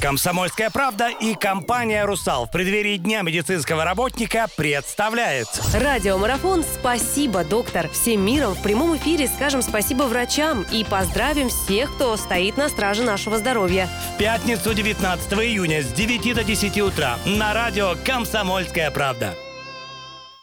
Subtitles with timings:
[0.00, 5.46] Комсомольская правда и компания «Русал» в преддверии Дня медицинского работника представляет.
[5.74, 7.90] Радиомарафон «Спасибо, доктор».
[7.90, 13.02] Всем миром в прямом эфире скажем спасибо врачам и поздравим всех, кто стоит на страже
[13.02, 13.90] нашего здоровья.
[14.14, 19.34] В пятницу 19 июня с 9 до 10 утра на радио «Комсомольская правда».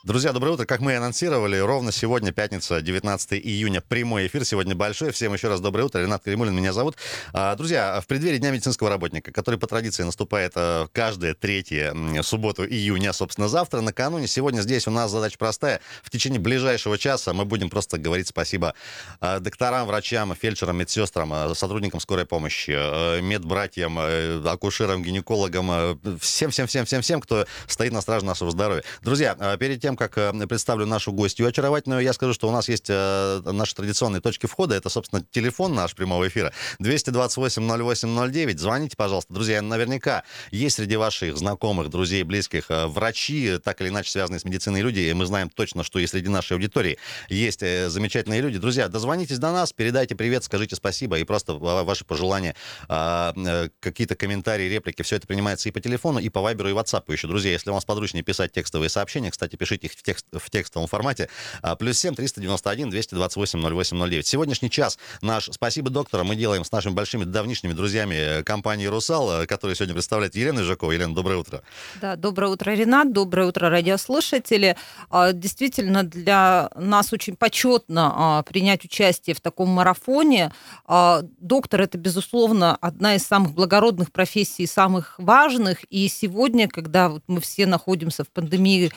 [0.07, 0.65] Друзья, доброе утро.
[0.65, 4.45] Как мы и анонсировали, ровно сегодня, пятница, 19 июня, прямой эфир.
[4.45, 5.11] Сегодня большой.
[5.11, 5.99] Всем еще раз доброе утро.
[5.99, 6.95] Ренат Кремулин меня зовут.
[7.33, 12.65] А, друзья, в преддверии Дня медицинского работника, который по традиции наступает а, каждое третье субботу
[12.65, 14.27] июня, собственно, завтра, накануне.
[14.27, 15.82] Сегодня здесь у нас задача простая.
[16.04, 18.75] В течение ближайшего часа мы будем просто говорить спасибо
[19.19, 23.99] а, докторам, врачам, фельдшерам, медсестрам, сотрудникам скорой помощи, медбратьям,
[24.47, 28.85] акушерам, гинекологам, всем-всем-всем-всем-всем, кто стоит на страже нашего здоровья.
[29.01, 32.86] Друзья, перед тем, как э, представлю нашу гостью очаровательную, я скажу, что у нас есть
[32.89, 34.75] э, наши традиционные точки входа.
[34.75, 36.53] Это, собственно, телефон наш прямого эфира.
[36.80, 38.58] 228-08-09.
[38.58, 39.33] Звоните, пожалуйста.
[39.33, 44.45] Друзья, наверняка есть среди ваших знакомых, друзей, близких э, врачи, так или иначе связанные с
[44.45, 44.99] медициной люди.
[44.99, 48.59] И мы знаем точно, что и среди нашей аудитории есть замечательные люди.
[48.59, 52.55] Друзья, дозвонитесь до нас, передайте привет, скажите спасибо и просто ваши пожелания,
[52.88, 55.02] какие-то комментарии, реплики.
[55.02, 57.27] Все это принимается и по телефону, и по вайберу, и WhatsApp еще.
[57.27, 61.30] Друзья, если вам сподручнее писать текстовые сообщения, кстати, пишите их в, текст, в текстовом формате.
[61.61, 64.27] А, плюс 7 391 228 08 09.
[64.27, 69.41] Сегодняшний час наш «Спасибо, доктора» мы делаем с нашими большими давнишними друзьями э, компании «Русал»,
[69.41, 70.91] э, которая сегодня представляет Елена Жакова.
[70.91, 71.63] Елена, доброе утро.
[72.02, 74.75] Да, доброе утро, Ренат, доброе утро, радиослушатели.
[75.09, 80.52] А, действительно, для нас очень почетно а, принять участие в таком марафоне.
[80.88, 85.83] Доктор– это, безусловно, одна из самых благородных профессий, самых важных.
[85.89, 88.91] И сегодня, когда мы все находимся в пандемии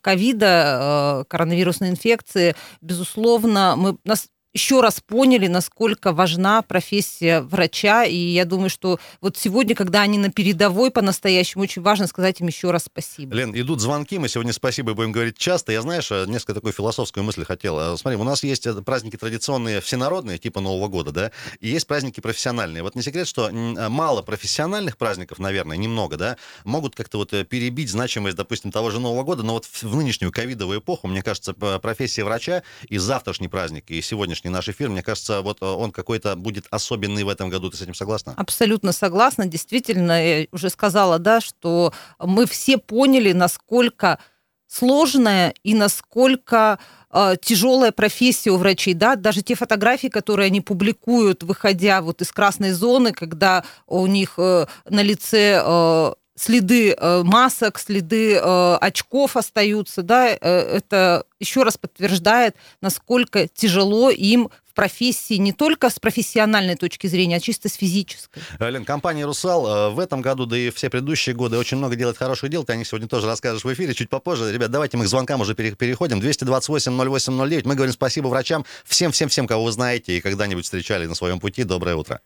[0.00, 8.04] ковида, э, коронавирусной инфекции, безусловно, мы, нас еще раз поняли, насколько важна профессия врача.
[8.04, 12.48] И я думаю, что вот сегодня, когда они на передовой по-настоящему, очень важно сказать им
[12.48, 13.34] еще раз спасибо.
[13.34, 15.72] Лен, идут звонки, мы сегодня спасибо будем говорить часто.
[15.72, 17.78] Я, знаешь, несколько такой философскую мысль хотел.
[17.78, 21.86] Э, смотри, у нас есть э, праздники традиционные, всенародные, типа Нового года, да, и есть
[21.86, 22.82] праздники профессиональные.
[22.82, 27.90] Вот не секрет, что э, мало профессиональных праздников, наверное, немного, да, могут как-то вот перебить
[27.90, 32.24] значимость, допустим, того же Нового года, но вот в нынешнюю ковидовую эпоху, мне кажется, профессия
[32.24, 34.88] врача и завтрашний праздник, и сегодняшний сегодняшний наш эфир.
[34.90, 37.70] Мне кажется, вот э, он какой-то будет особенный в этом году.
[37.70, 38.34] Ты с этим согласна?
[38.36, 39.46] Абсолютно согласна.
[39.46, 44.18] Действительно, я уже сказала, да, что мы все поняли, насколько
[44.66, 46.78] сложная и насколько
[47.10, 52.32] э, тяжелая профессия у врачей, да, даже те фотографии, которые они публикуют, выходя вот из
[52.32, 59.36] красной зоны, когда у них э, на лице э, следы э, масок, следы э, очков
[59.36, 65.98] остаются, да, э, это еще раз подтверждает, насколько тяжело им в профессии не только с
[65.98, 68.42] профессиональной точки зрения, а чисто с физической.
[68.58, 72.48] Лен, компания «Русал» в этом году, да и все предыдущие годы очень много делает хороших
[72.48, 72.64] дел.
[72.64, 74.50] Ты о них сегодня тоже расскажешь в эфире чуть попозже.
[74.50, 76.20] Ребят, давайте мы к звонкам уже переходим.
[76.20, 77.62] 228-08-09.
[77.66, 81.64] Мы говорим спасибо врачам, всем-всем-всем, кого вы знаете и когда-нибудь встречали на своем пути.
[81.64, 82.22] Доброе утро.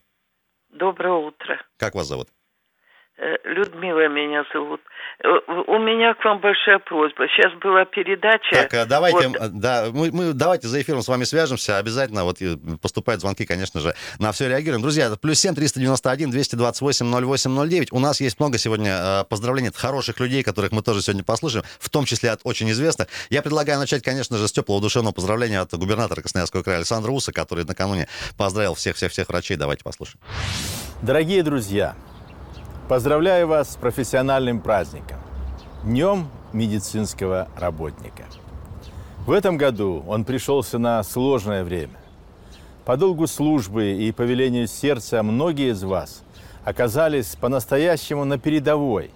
[0.69, 1.61] Доброе утро.
[1.77, 2.29] Как вас зовут?
[3.19, 4.79] Э, Людмила меня зовут.
[5.23, 5.27] Э,
[5.65, 7.27] у меня к вам большая просьба.
[7.29, 8.51] Сейчас была передача.
[8.51, 9.59] Так, э, давайте, вот.
[9.59, 11.79] да, мы, мы давайте за эфиром с вами свяжемся.
[11.79, 12.37] Обязательно вот
[12.79, 14.83] поступают звонки, конечно же, на все реагируем.
[14.83, 17.91] Друзья, плюс 7 391 228 08 09.
[17.91, 21.89] У нас есть много сегодня поздравлений от хороших людей, которых мы тоже сегодня послушаем, в
[21.89, 23.07] том числе от очень известных.
[23.31, 27.31] Я предлагаю начать, конечно же, с теплого душевного поздравления от губернатора Красноярского края Александра Уса,
[27.31, 28.07] который накануне
[28.37, 29.57] поздравил всех-всех-всех врачей.
[29.57, 30.19] Давайте послушаем.
[31.01, 31.95] Дорогие друзья,
[32.87, 35.17] Поздравляю вас с профессиональным праздником–
[35.83, 38.23] Днем медицинского работника.
[39.25, 41.99] В этом году он пришелся на сложное время.
[42.85, 46.23] По долгу службы и по велению сердца многие из вас
[46.63, 49.11] оказались по-настоящему на передовой,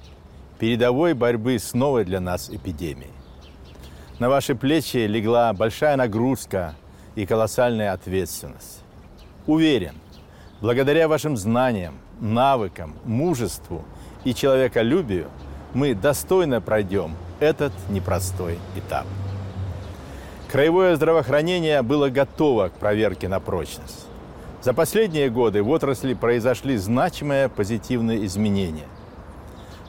[0.59, 3.13] передовой борьбы с новой для нас эпидемией.
[4.19, 6.75] На ваши плечи легла большая нагрузка
[7.15, 8.83] и колоссальная ответственность.
[9.47, 9.95] Уверен,
[10.59, 13.83] благодаря вашим знаниям, навыкам, мужеству
[14.23, 15.27] и человеколюбию
[15.73, 19.05] мы достойно пройдем этот непростой этап.
[20.51, 24.05] Краевое здравоохранение было готово к проверке на прочность.
[24.61, 28.87] За последние годы в отрасли произошли значимые позитивные изменения.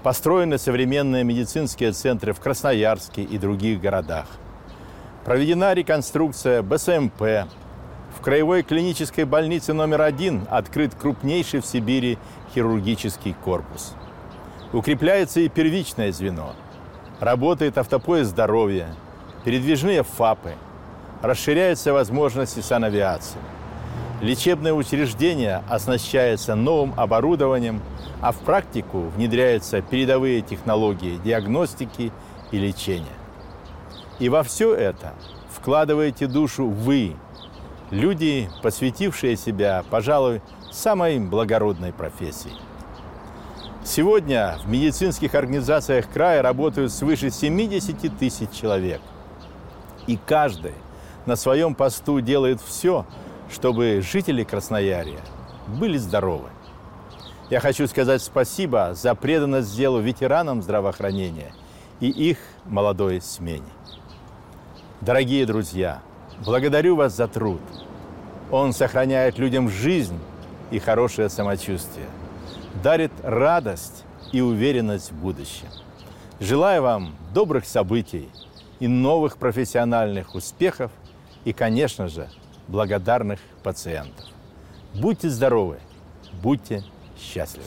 [0.02, 4.26] Построены современные медицинские центры в Красноярске и других городах.
[5.24, 7.48] Проведена реконструкция БСМП,
[8.16, 12.18] в Краевой клинической больнице номер один открыт крупнейший в Сибири
[12.54, 13.94] хирургический корпус.
[14.72, 16.54] Укрепляется и первичное звено.
[17.20, 18.94] Работает автопоезд здоровья,
[19.44, 20.54] передвижные ФАПы.
[21.20, 23.38] Расширяются возможности санавиации.
[24.20, 27.80] Лечебное учреждение оснащается новым оборудованием,
[28.20, 32.12] а в практику внедряются передовые технологии диагностики
[32.52, 33.06] и лечения.
[34.20, 35.14] И во все это
[35.50, 37.16] вкладываете душу вы,
[37.92, 40.40] люди, посвятившие себя, пожалуй,
[40.72, 42.52] самой благородной профессии.
[43.84, 49.00] Сегодня в медицинских организациях края работают свыше 70 тысяч человек.
[50.06, 50.72] И каждый
[51.26, 53.06] на своем посту делает все,
[53.50, 55.20] чтобы жители Красноярья
[55.66, 56.48] были здоровы.
[57.50, 61.52] Я хочу сказать спасибо за преданность делу ветеранам здравоохранения
[62.00, 63.62] и их молодой смене.
[65.00, 66.00] Дорогие друзья,
[66.44, 67.60] благодарю вас за труд.
[68.50, 70.18] Он сохраняет людям жизнь
[70.70, 72.06] и хорошее самочувствие,
[72.82, 75.68] дарит радость и уверенность в будущем.
[76.40, 78.28] Желаю вам добрых событий
[78.80, 80.90] и новых профессиональных успехов
[81.44, 82.28] и, конечно же,
[82.68, 84.26] благодарных пациентов.
[84.94, 85.78] Будьте здоровы,
[86.42, 86.82] будьте
[87.18, 87.64] счастливы.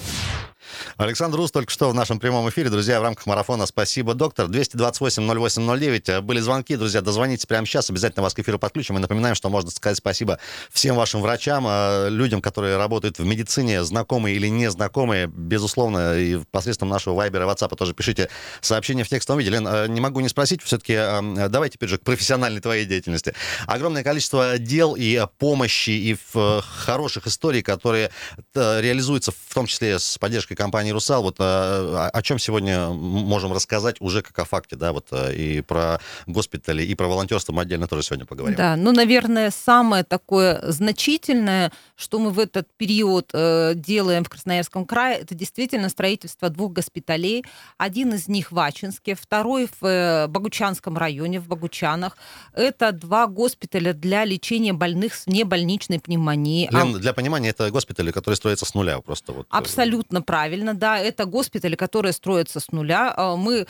[0.97, 2.69] Александр Рус только что в нашем прямом эфире.
[2.69, 4.47] Друзья, в рамках марафона «Спасибо, доктор».
[4.47, 6.21] 228-08-09.
[6.21, 6.75] Были звонки.
[6.75, 7.89] Друзья, дозвоните прямо сейчас.
[7.89, 8.97] Обязательно вас к эфиру подключим.
[8.97, 10.39] И напоминаем, что можно сказать спасибо
[10.71, 15.27] всем вашим врачам, э, людям, которые работают в медицине, знакомые или незнакомые.
[15.27, 18.29] Безусловно, и посредством нашего вайбера и ватсапа тоже пишите
[18.61, 19.51] сообщения в текстовом виде.
[19.51, 23.33] Лен, э, не могу не спросить, все-таки э, давай теперь же к профессиональной твоей деятельности.
[23.67, 28.11] Огромное количество дел и помощи, и хороших историй, которые
[28.55, 31.23] реализуются в том числе с поддержкой компании компании «Русал».
[31.23, 35.61] Вот а, о чем сегодня можем рассказать уже как о факте, да, вот э, и
[35.61, 38.57] про госпитали, и про волонтерство мы отдельно тоже сегодня поговорим.
[38.57, 44.85] Да, ну, наверное, самое такое значительное, что мы в этот период э, делаем в Красноярском
[44.85, 47.45] крае, это действительно строительство двух госпиталей.
[47.77, 52.17] Один из них в Ачинске, второй в э, Богучанском районе, в Богучанах.
[52.53, 56.69] Это два госпиталя для лечения больных с небольничной пневмонией.
[56.71, 59.31] Лен, для понимания, это госпитали, которые строятся с нуля просто.
[59.31, 59.47] Вот.
[59.49, 63.13] Абсолютно правильно да, это госпитали, которые строятся с нуля.
[63.15, 63.65] А, мы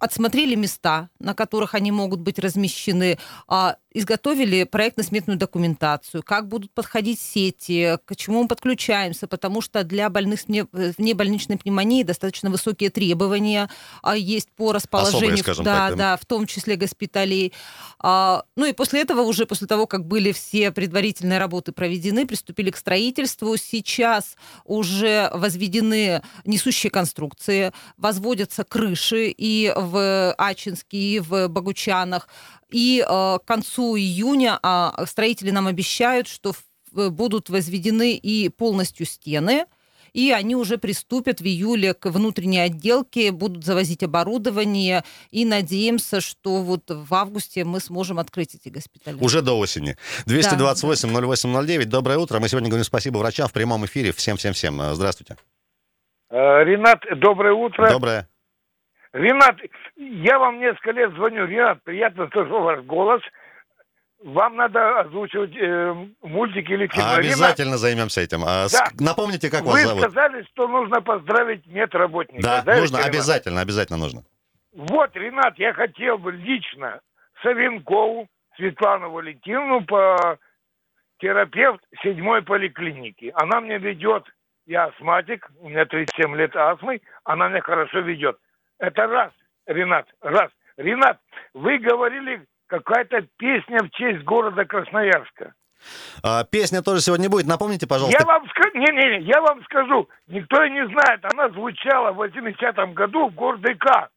[0.00, 7.20] отсмотрели места, на которых они могут быть размещены, а, изготовили проектно-сметную документацию, как будут подходить
[7.20, 13.68] сети, к чему мы подключаемся, потому что для больных с внебольничной пневмонией достаточно высокие требования
[14.02, 17.52] а, есть по расположению, Особые, да, так, да, в том числе госпиталей.
[17.98, 22.70] А, ну и после этого уже, после того, как были все предварительные работы проведены, приступили
[22.70, 23.56] к строительству.
[23.56, 32.28] Сейчас уже возведены несущие конструкции, возводятся крыши и в Ачинске, и в Богучанах.
[32.70, 36.54] И э, к концу июня э, строители нам обещают, что
[36.92, 39.66] будут возведены и полностью стены,
[40.12, 46.62] и они уже приступят в июле к внутренней отделке, будут завозить оборудование, и надеемся, что
[46.62, 49.16] вот в августе мы сможем открыть эти госпитали.
[49.20, 49.96] Уже до осени.
[50.26, 51.84] 228-08-09.
[51.84, 52.40] Доброе утро.
[52.40, 54.12] Мы сегодня говорим спасибо врачам в прямом эфире.
[54.12, 54.80] Всем-всем-всем.
[54.94, 55.36] Здравствуйте.
[56.30, 57.90] Э, Ренат, доброе утро.
[57.90, 58.28] Доброе.
[59.12, 59.56] Ренат,
[59.96, 61.46] я вам несколько лет звоню.
[61.46, 63.20] Ренат, приятно слышать ваш голос.
[64.22, 67.14] Вам надо озвучивать э, мультики или кино.
[67.14, 68.44] Обязательно Ренат, займемся этим.
[68.44, 68.88] А, да.
[69.00, 70.04] Напомните, как Вы вас зовут.
[70.04, 72.42] Вы сказали, что нужно поздравить медработника.
[72.42, 74.22] Да, да нужно, обязательно, обязательно нужно.
[74.74, 77.00] Вот, Ренат, я хотел бы лично
[77.42, 80.38] Савенкову Светлану Валентиновну по
[81.18, 83.32] терапевт седьмой поликлиники.
[83.34, 84.24] Она мне ведет,
[84.66, 88.36] я астматик, у меня 37 лет астмы, она меня хорошо ведет.
[88.80, 89.32] Это раз,
[89.66, 90.50] Ренат, раз.
[90.76, 91.20] Ренат,
[91.52, 95.54] вы говорили какая-то песня в честь города Красноярска.
[96.22, 97.46] А, песня тоже сегодня будет.
[97.46, 98.18] Напомните, пожалуйста.
[98.18, 101.20] Я вам скажу, не, не, не, я вам скажу, никто и не знает.
[101.32, 104.08] Она звучала в 80-м году в городе К.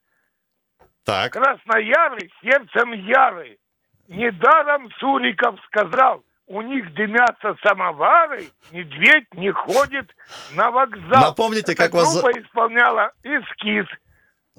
[1.06, 1.34] Так.
[1.34, 3.60] Красноярый, сердцем ярый.
[4.08, 10.10] Недаром Суриков сказал, у них дымятся самовары, медведь не ходит
[10.54, 11.30] на вокзал.
[11.30, 12.22] Напомните, как Эта вас...
[12.22, 13.86] группа исполняла эскиз.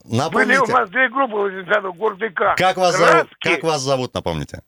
[0.03, 0.61] Напомните.
[0.61, 2.55] Были у нас две группы в Гордыка.
[2.57, 4.63] Как вас, зовут, как вас зовут, напомните?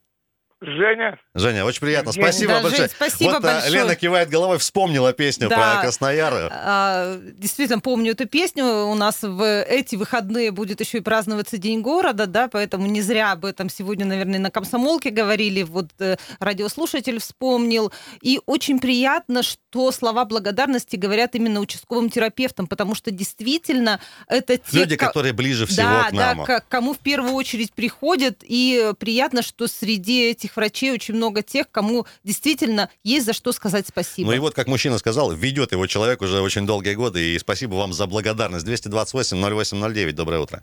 [0.63, 1.19] Женя.
[1.35, 2.13] Женя, очень приятно.
[2.13, 2.89] Спасибо да, большое.
[2.89, 3.73] Жень, спасибо вот большое.
[3.73, 5.57] Лена кивает головой, вспомнила песню да.
[5.57, 6.51] про Краснояра.
[6.51, 8.65] А, действительно, помню эту песню.
[8.65, 13.33] У нас в эти выходные будет еще и праздноваться День города, да, поэтому не зря
[13.33, 15.63] об этом сегодня, наверное, на комсомолке говорили.
[15.63, 17.93] Вот э, радиослушатель вспомнил.
[18.23, 24.79] И очень приятно, что слова благодарности говорят именно участковым терапевтам, потому что действительно это те...
[24.79, 26.45] Люди, которые ближе всего да, к нам.
[26.47, 28.39] Да, к кому в первую очередь приходят.
[28.43, 33.53] И приятно, что среди этих этих врачей очень много тех, кому действительно есть за что
[33.53, 34.31] сказать спасибо.
[34.31, 37.75] Ну и вот, как мужчина сказал, ведет его человек уже очень долгие годы, и спасибо
[37.75, 38.67] вам за благодарность.
[38.67, 40.62] 228-08-09, доброе утро.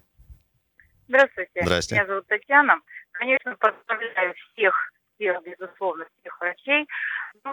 [1.07, 1.61] Здравствуйте.
[1.61, 1.95] Здрасте.
[1.95, 2.79] Меня зовут Татьяна.
[3.11, 4.73] Конечно, поздравляю всех,
[5.15, 6.87] всех, безусловно, всех врачей.
[7.43, 7.51] Ну,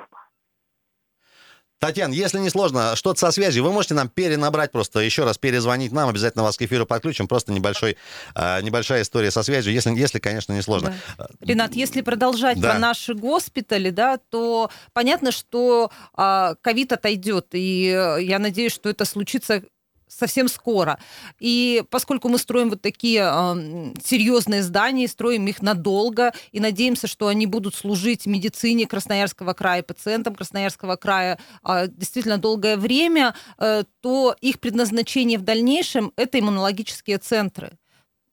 [1.81, 5.93] Татьяна, если не сложно, что-то со связью, вы можете нам перенабрать просто, еще раз перезвонить
[5.93, 7.97] нам, обязательно вас к эфиру подключим, просто небольшой,
[8.35, 10.95] а, небольшая история со связью, если, если конечно, не сложно.
[11.17, 11.29] Да.
[11.41, 12.73] Ренат, если продолжать Да.
[12.73, 17.85] про наши госпитали, да, то понятно, что а, ковид отойдет, и
[18.21, 19.63] я надеюсь, что это случится
[20.11, 20.99] совсем скоро.
[21.39, 27.29] И поскольку мы строим вот такие ам, серьезные здания, строим их надолго, и надеемся, что
[27.29, 34.35] они будут служить медицине Красноярского края, пациентам Красноярского края а, действительно долгое время, э, то
[34.41, 37.73] их предназначение в дальнейшем– это иммунологические центры.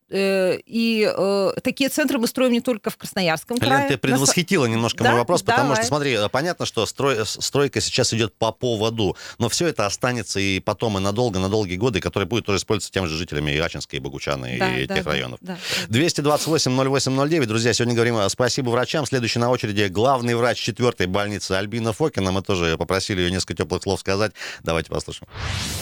[0.10, 3.80] Э, И э, такие центры мы строим не только в Красноярском крае.
[3.80, 5.10] Лен, ты предвосхитила немножко Да?
[5.12, 5.78] мой вопрос, потому Давай.
[5.78, 9.86] что, смотри, э, понятно, что строй- с- стройка сейчас идет по поводу, но все это
[9.86, 13.56] останется и потом, и надолго, на долгие годы, которые будут тоже использоваться тем же жителями
[13.56, 15.40] Ирачинска, и Богучана, Да, и да, тех да, районов.
[15.42, 15.58] да.
[15.90, 17.46] 228-08-09.
[17.46, 19.06] Друзья, сегодня говорим спасибо врачам.
[19.06, 22.32] Следующий на очереди главный врач четвертой больницы Альбина Фокина.
[22.32, 24.32] Мы тоже попросили ее несколько теплых слов сказать.
[24.64, 25.28] Давайте послушаем.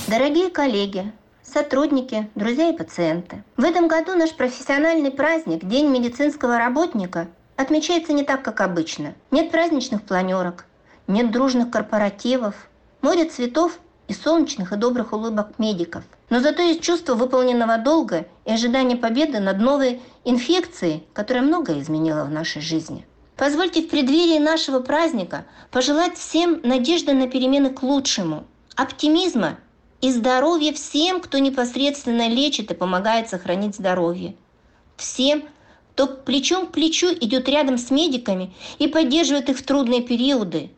[0.07, 1.11] Дорогие коллеги,
[1.55, 3.41] сотрудники, друзья и пациенты.
[3.55, 9.13] В этом году наш профессиональный праздник, День медицинского работника, отмечается не так, как обычно.
[9.31, 10.65] Нет праздничных планерок,
[11.07, 12.55] нет дружных корпоративов,
[13.01, 16.03] море цветов и солнечных и добрых улыбок медиков.
[16.29, 22.25] Но зато есть чувство выполненного долга и ожидание победы над новой инфекцией, которая многое изменила
[22.25, 23.07] в нашей жизни.
[23.37, 28.43] Позвольте в преддверии нашего праздника пожелать всем надежды на перемены к лучшему,
[28.75, 29.55] оптимизма
[30.05, 34.35] и здоровья всем, кто непосредственно лечит и помогает сохранить здоровье.
[34.97, 35.45] Всем,
[35.93, 40.69] кто плечом к плечу идет рядом с медиками и поддерживает их в трудные периоды.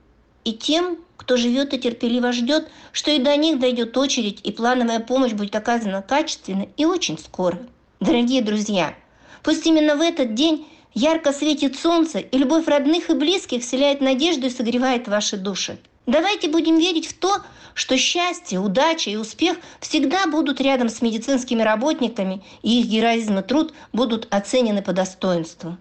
[0.46, 5.02] И тем, кто живет и терпеливо ждет, что и до них дойдет очередь, и плановая
[5.02, 7.60] помощь будет оказана качественно и очень скоро.
[8.00, 8.96] Дорогие друзья,
[9.44, 14.48] пусть именно в этот день ярко светит солнце, и любовь родных и близких вселяет надежду
[14.48, 15.80] и согревает ваши души.
[16.08, 17.42] Давайте будем верить в то,
[17.74, 23.44] что счастье, удача и успех всегда будут рядом с медицинскими работниками, и их героизм и
[23.44, 25.78] труд будут оценены по достоинству.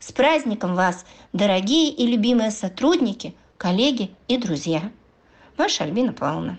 [0.00, 1.04] С праздником вас,
[1.34, 4.90] дорогие и любимые сотрудники, коллеги и друзья.
[5.56, 6.58] Ваша Альбина Павловна.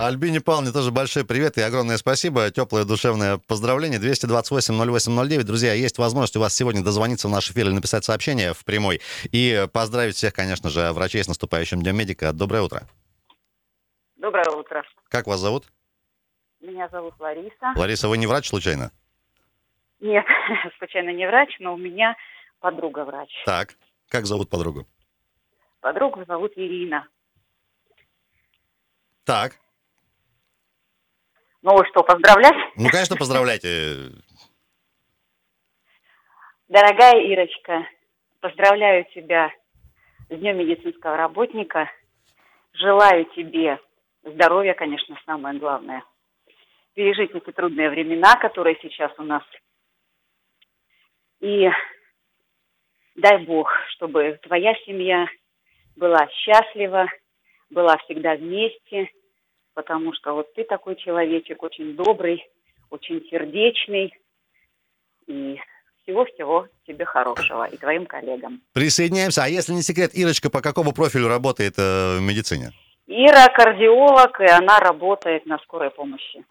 [0.00, 2.50] Альбине Павловне тоже большой привет и огромное спасибо.
[2.50, 4.00] Теплое душевное поздравление.
[4.00, 5.42] 228-08-09.
[5.42, 9.02] Друзья, есть возможность у вас сегодня дозвониться в наш эфир или написать сообщение в прямой.
[9.30, 12.32] И поздравить всех, конечно же, врачей с наступающим Днем медика.
[12.32, 12.88] Доброе утро.
[14.16, 14.84] Доброе утро.
[15.08, 15.66] Как вас зовут?
[16.62, 17.74] Меня зовут Лариса.
[17.76, 18.90] Лариса, вы не врач случайно?
[20.00, 20.24] Нет,
[20.78, 22.16] случайно не врач, но у меня
[22.60, 23.30] подруга врач.
[23.44, 23.74] Так.
[24.08, 24.86] Как зовут подругу?
[25.80, 27.06] Подругу зовут Ирина.
[29.30, 29.52] Так.
[31.62, 32.52] Ну что, поздравлять?
[32.74, 34.10] Ну, конечно, поздравляйте.
[36.66, 37.86] Дорогая Ирочка,
[38.40, 39.52] поздравляю тебя
[40.28, 41.88] с Днем медицинского работника.
[42.72, 43.78] Желаю тебе
[44.24, 46.02] здоровья, конечно, самое главное.
[46.94, 49.44] Пережить эти трудные времена, которые сейчас у нас.
[51.38, 51.68] И
[53.14, 55.28] дай Бог, чтобы твоя семья
[55.94, 57.06] была счастлива,
[57.70, 59.08] была всегда вместе,
[59.80, 62.46] потому что вот ты такой человечек, очень добрый,
[62.90, 64.12] очень сердечный.
[65.26, 65.58] И
[66.02, 68.60] всего-всего тебе хорошего и твоим коллегам.
[68.74, 69.44] Присоединяемся.
[69.44, 72.72] А если не секрет, Ирочка по какому профилю работает э, в медицине?
[73.06, 76.44] Ира кардиолог, и она работает на скорой помощи.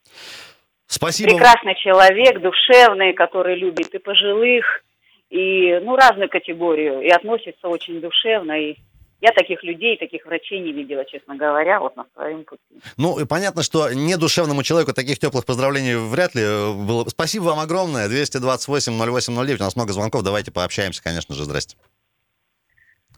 [0.88, 1.30] Спасибо.
[1.30, 4.84] Прекрасный человек, душевный, который любит и пожилых,
[5.30, 8.60] и ну разную категорию, и относится очень душевно.
[8.60, 8.78] И
[9.22, 12.62] я таких людей, таких врачей не видела, честно говоря, вот на своем пути.
[12.98, 17.04] Ну, и понятно, что недушевному человеку таких теплых поздравлений вряд ли э, было.
[17.10, 18.08] Спасибо вам огромное.
[18.08, 19.56] 228-08-09.
[19.56, 20.24] У нас много звонков.
[20.24, 21.44] Давайте пообщаемся, конечно же.
[21.44, 21.76] Здрасте.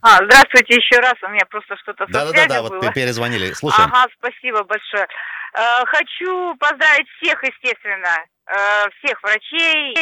[0.02, 3.54] А, здравствуйте еще раз, у меня просто что-то со Да-да-да, связью вот перезвонили.
[3.54, 3.92] Слушаем.
[3.94, 5.08] Ага, спасибо большое.
[5.54, 9.96] Э, хочу поздравить всех, естественно, э, всех врачей,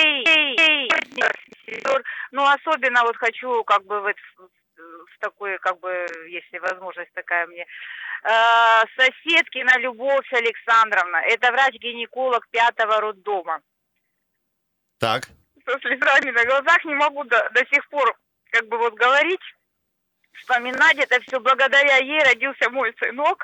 [1.67, 2.01] сестер.
[2.31, 4.15] ну особенно вот хочу как бы вот
[4.79, 13.01] в, такой, как бы, если возможность такая мне, э, соседкина Любовь Александровна, это врач-гинеколог пятого
[13.01, 13.61] роддома.
[14.99, 15.23] Так.
[15.65, 18.17] Со слезами на глазах не могу до, до сих пор
[18.51, 19.41] как бы вот говорить,
[20.33, 21.39] вспоминать это все.
[21.39, 23.43] Благодаря ей родился мой сынок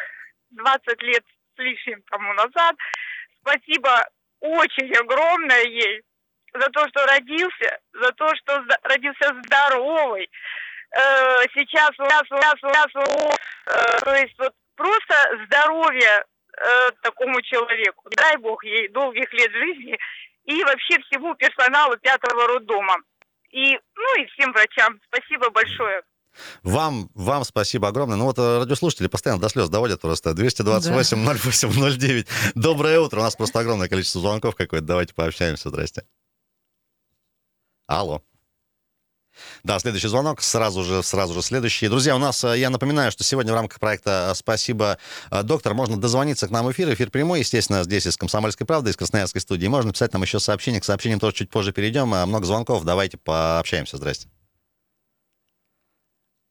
[0.51, 1.23] 20 лет
[1.55, 2.75] с лишним тому назад.
[3.41, 4.07] Спасибо
[4.39, 6.01] очень огромное ей
[6.53, 10.29] за то, что родился, за то, что родился здоровый.
[10.91, 15.15] Э, сейчас, у нас, у нас, у нас, э, то есть вот просто
[15.45, 16.23] здоровье
[16.57, 18.09] э, такому человеку.
[18.15, 19.97] Дай Бог ей долгих лет жизни
[20.45, 22.97] и вообще всему персоналу пятого роддома.
[23.51, 24.99] И, ну и всем врачам.
[25.07, 26.01] Спасибо большое.
[26.63, 28.17] Вам, вам спасибо огромное.
[28.17, 30.33] Ну вот э, радиослушатели постоянно до слез доводят просто.
[30.33, 32.27] 228 08 09.
[32.55, 33.19] Доброе утро.
[33.19, 34.85] У нас просто огромное количество звонков какое-то.
[34.85, 35.69] Давайте пообщаемся.
[35.69, 36.03] Здрасте.
[37.87, 38.21] Алло.
[39.63, 41.87] Да, следующий звонок, сразу же, сразу же следующий.
[41.87, 44.97] Друзья, у нас, э, я напоминаю, что сегодня в рамках проекта «Спасибо,
[45.31, 46.93] э, доктор» можно дозвониться к нам в эфир.
[46.93, 49.67] Эфир прямой, естественно, здесь из «Комсомольской правды», из Красноярской студии.
[49.67, 50.81] Можно писать нам еще сообщение.
[50.81, 52.07] К сообщениям тоже чуть позже перейдем.
[52.07, 53.97] Много звонков, давайте пообщаемся.
[53.97, 54.29] Здрасте.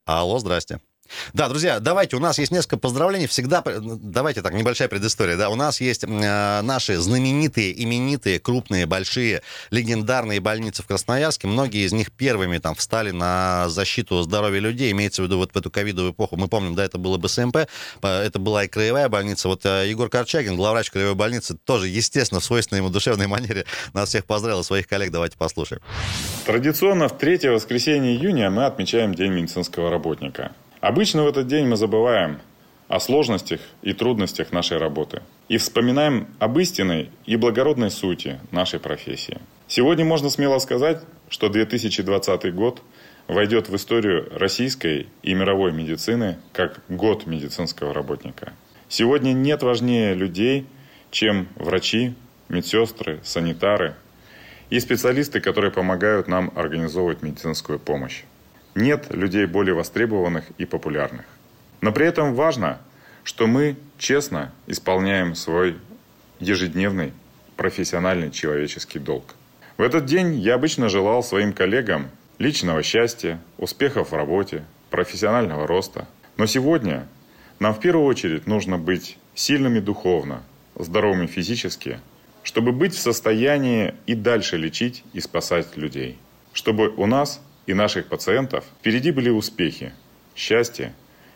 [0.05, 0.79] Алло, здрасте.
[1.33, 3.27] Да, друзья, давайте, у нас есть несколько поздравлений.
[3.27, 5.37] Всегда, давайте так, небольшая предыстория.
[5.37, 11.47] Да, у нас есть э, наши знаменитые, именитые, крупные, большие, легендарные больницы в Красноярске.
[11.47, 14.91] Многие из них первыми там встали на защиту здоровья людей.
[14.91, 16.37] Имеется в виду вот в эту ковидовую эпоху.
[16.37, 17.57] Мы помним, да, это было БСМП,
[18.01, 19.47] это была и краевая больница.
[19.47, 24.09] Вот э, Егор Корчагин, главврач краевой больницы, тоже, естественно, в свойственной ему душевной манере нас
[24.09, 25.11] всех поздравил, своих коллег.
[25.11, 25.81] Давайте послушаем.
[26.45, 30.51] Традиционно в третье воскресенье июня мы отмечаем День медицинского работника.
[30.85, 32.41] Обычно в этот день мы забываем
[32.89, 39.39] о сложностях и трудностях нашей работы и вспоминаем об истинной и благородной сути нашей профессии.
[39.67, 42.83] Сегодня можно смело сказать, что 2020 год
[43.27, 48.53] войдет в историю российской и мировой медицины как год медицинского работника.
[48.87, 50.67] Сегодня нет важнее людей,
[51.09, 52.13] чем врачи,
[52.47, 53.95] медсестры, санитары
[54.69, 58.21] и специалисты, которые помогают нам организовывать медицинскую помощь.
[58.75, 61.25] Нет людей более востребованных и популярных.
[61.79, 62.79] Но при этом важно,
[63.23, 65.77] что мы честно исполняем свой
[66.39, 67.13] ежедневный
[67.55, 69.35] профессиональный человеческий долг.
[69.77, 76.07] В этот день я обычно желал своим коллегам личного счастья, успехов в работе, профессионального роста.
[76.35, 77.07] Но сегодня
[77.59, 80.43] нам в первую очередь нужно быть сильными духовно,
[80.77, 81.99] здоровыми физически,
[82.43, 86.17] чтобы быть в состоянии и дальше лечить и спасать людей.
[86.51, 89.93] Чтобы у нас и наших пациентов впереди были успехи,
[90.35, 90.93] счастье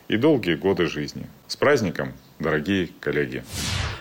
[0.08, 1.26] и долгие годы жизни.
[1.46, 3.44] С праздником, дорогие коллеги!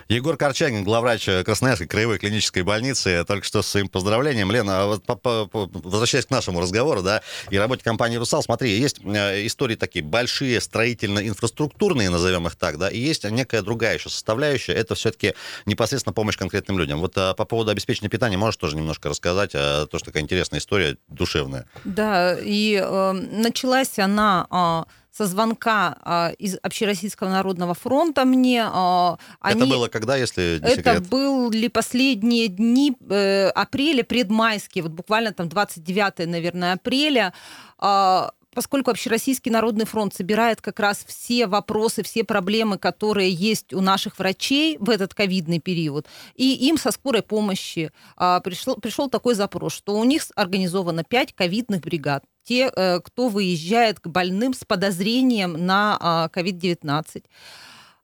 [0.10, 4.52] Егор Корчагин, главврач Красноярской краевой клинической больницы, только что с своим поздравлением.
[4.52, 8.72] Лена, а вот по -по возвращаясь к нашему разговору, да, и работе компании «Русал», смотри,
[8.72, 14.10] есть э, истории такие большие, строительно-инфраструктурные, назовем их так, да, и есть некая другая еще
[14.10, 15.36] составляющая, это все-таки
[15.68, 17.02] непосредственно помощь конкретным людям.
[17.02, 20.60] Вот а, по поводу обеспечения питания можешь тоже немножко рассказать, а, то, что такая интересная
[20.60, 21.68] история, душевная.
[21.84, 24.48] Да, и э, началась она...
[24.50, 28.64] Э, со звонка а, из Общероссийского народного фронта мне.
[28.66, 29.62] А, они...
[29.62, 35.50] Это было когда, если не Это были последние дни э, апреля, предмайские, вот буквально там
[35.50, 37.34] 29, наверное, апреля.
[37.78, 43.82] А, поскольку Общероссийский народный фронт собирает как раз все вопросы, все проблемы, которые есть у
[43.82, 49.36] наших врачей в этот ковидный период, и им со скорой помощи а, пришел, пришел такой
[49.36, 54.66] запрос, что у них организовано 5 ковидных бригад те, э, кто выезжает к больным с
[54.66, 57.24] подозрением на COVID-19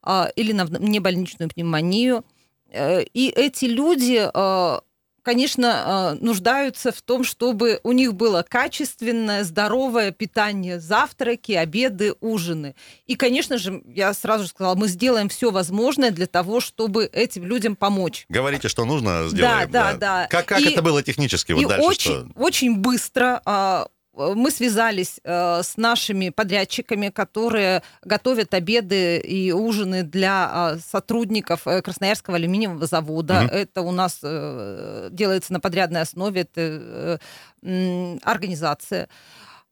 [0.03, 2.23] а, или на небольничную пневмонию.
[2.69, 4.79] Э, и эти люди э,
[5.23, 12.75] конечно, нуждаются в том, чтобы у них было качественное, здоровое питание, завтраки, обеды, ужины.
[13.07, 17.75] И, конечно же, я сразу сказала, мы сделаем все возможное для того, чтобы этим людям
[17.75, 18.27] помочь.
[18.29, 19.71] Говорите, что нужно, сделаем.
[19.71, 20.27] Да, да, да.
[20.29, 21.53] Как, как и, это было технически?
[21.53, 22.31] Вот и дальше очень, что?
[22.35, 30.73] очень быстро а, мы связались э, с нашими подрядчиками, которые готовят обеды и ужины для
[30.75, 33.43] э, сотрудников э, Красноярского алюминиевого завода.
[33.45, 33.53] Угу.
[33.55, 37.19] Это у нас э, делается на подрядной основе, это
[37.61, 39.09] э, организация.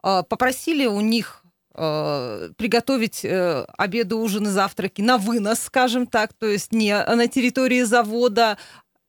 [0.03, 1.43] Э, попросили у них
[1.75, 7.83] э, приготовить э, обеды, ужины, завтраки на вынос, скажем так, то есть не на территории
[7.83, 8.57] завода,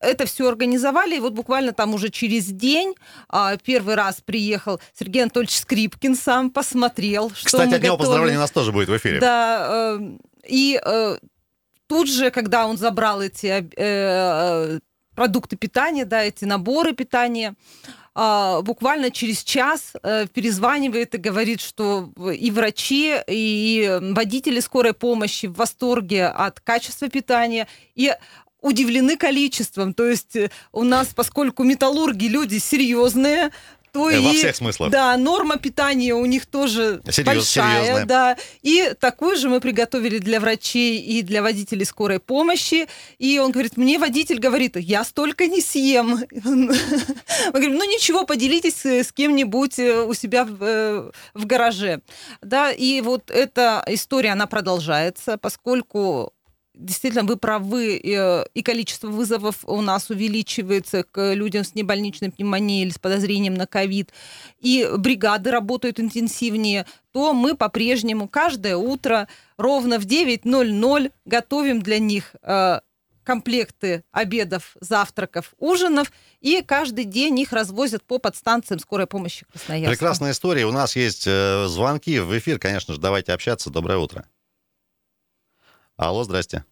[0.01, 2.95] это все организовали, и вот буквально там уже через день
[3.29, 7.99] а, первый раз приехал Сергей Анатольевич Скрипкин сам, посмотрел, что Кстати, мы от него готовим.
[7.99, 9.21] поздравление у нас тоже будет в эфире.
[9.21, 11.19] Да, э, и э,
[11.87, 14.79] тут же, когда он забрал эти э,
[15.15, 17.55] продукты питания, да, эти наборы питания,
[18.17, 19.95] а, буквально через час
[20.35, 27.67] перезванивает и говорит, что и врачи, и водители скорой помощи в восторге от качества питания,
[27.97, 28.13] и
[28.65, 29.93] удивлены количеством.
[29.93, 33.51] То есть э, у нас, поскольку металлурги люди серьезные,
[33.93, 34.91] то э, Во и, всех смыслах.
[34.91, 37.83] Да, норма питания у них тоже Серьез, большая.
[37.83, 38.07] серьезная.
[38.07, 38.37] Да.
[38.63, 42.89] И такую же мы приготовили для врачей и для водителей скорой помощи.
[43.19, 46.25] И он говорит, мне водитель говорит, я столько не съем.
[46.33, 52.01] Мы говорим, ну ничего, поделитесь с кем-нибудь э, у себя в, в гараже.
[52.41, 56.33] Да, и вот эта история, она продолжается, поскольку
[56.75, 62.85] действительно, вы правы, э, и количество вызовов у нас увеличивается к людям с небольничной пневмонией
[62.85, 64.13] или с подозрением на ковид,
[64.61, 72.35] и бригады работают интенсивнее, то мы по-прежнему каждое утро ровно в 9.00 готовим для них
[72.43, 72.81] э,
[73.23, 79.91] комплекты обедов, завтраков, ужинов, и каждый день их развозят по подстанциям скорой помощи Красноярска.
[79.91, 80.67] Прекрасная история.
[80.67, 83.71] У нас есть э, звонки в эфир, конечно же, давайте общаться.
[83.71, 84.27] Доброе утро.
[85.97, 86.65] Алло, здрасте.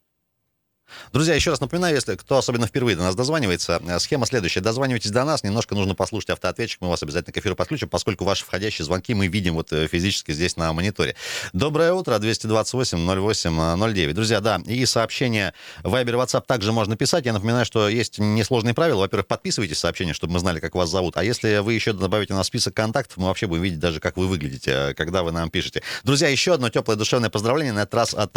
[1.13, 4.61] Друзья, еще раз напоминаю, если кто особенно впервые до нас дозванивается, э, схема следующая.
[4.61, 8.45] Дозванивайтесь до нас, немножко нужно послушать автоответчик, мы вас обязательно к эфиру подключим, поскольку ваши
[8.45, 11.15] входящие звонки мы видим вот э, физически здесь на мониторе.
[11.53, 14.13] Доброе утро, 228-08-09.
[14.13, 17.27] Друзья, да, и сообщения Viber WhatsApp также можно писать.
[17.27, 19.01] Я напоминаю, что есть несложные правила.
[19.01, 21.17] Во-первых, подписывайтесь сообщение, чтобы мы знали, как вас зовут.
[21.17, 24.27] А если вы еще добавите на список контактов, мы вообще будем видеть даже, как вы
[24.27, 25.83] выглядите, э, когда вы нам пишете.
[26.05, 28.33] Друзья, еще одно теплое душевное поздравление, на этот раз от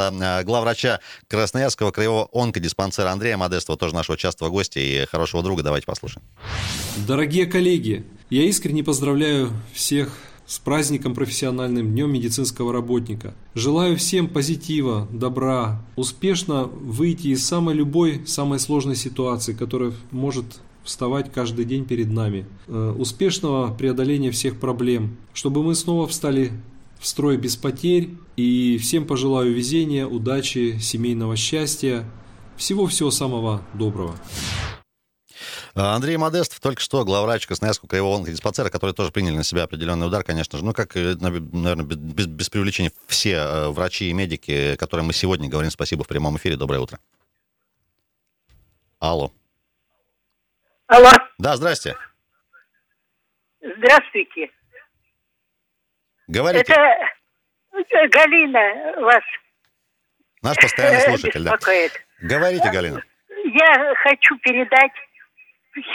[0.46, 5.64] главврача Красноярского краевого онкодиспансера Андрея Модестова, тоже нашего частого гостя и хорошего друга.
[5.64, 6.26] Давайте послушаем.
[7.08, 13.34] Дорогие коллеги, я искренне поздравляю всех с праздником профессиональным Днем медицинского работника.
[13.56, 20.46] Желаю всем позитива, добра, успешно выйти из самой любой, самой сложной ситуации, которая может
[20.84, 22.46] вставать каждый день перед нами.
[22.68, 26.52] Э, успешного преодоления всех проблем, чтобы мы снова встали
[27.00, 28.10] в строй без потерь.
[28.38, 32.06] И всем пожелаю везения, удачи, семейного счастья,
[32.58, 34.16] всего-всего самого доброго.
[35.74, 40.24] Андрей Модестов, только что главврач Красноярского краевого онкодиспансера, который тоже приняли на себя определенный удар,
[40.24, 40.64] конечно же.
[40.64, 45.50] Ну, как, э, наверное, без, без привлечения все э, врачи и медики, которым мы сегодня
[45.50, 46.56] говорим спасибо в прямом эфире.
[46.56, 47.00] Доброе утро.
[49.00, 49.34] Алло.
[50.88, 51.12] Алло.
[51.40, 51.98] Да, здрасте.
[53.60, 54.50] Здравствуйте.
[56.28, 56.72] Говорите.
[56.72, 59.24] Это Галина вас
[60.42, 61.58] Наш постоянный э, слушатель, да.
[62.22, 63.02] Говорите, Галина.
[63.44, 64.92] Я хочу передать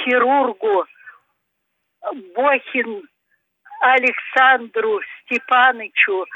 [0.04, 0.84] хирургу
[2.34, 3.08] Бохин
[3.80, 6.26] Александру Степанычу,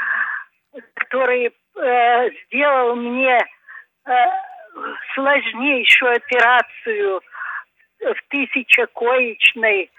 [0.95, 4.13] который э, сделал мне э,
[5.15, 7.21] сложнейшую операцию
[8.01, 9.91] в тысячекоечной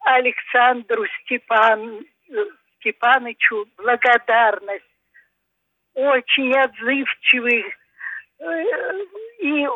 [0.00, 2.04] Александру Степан,
[2.78, 4.84] Степанычу благодарность.
[5.94, 7.79] Очень отзывчивый э,
[9.38, 9.66] и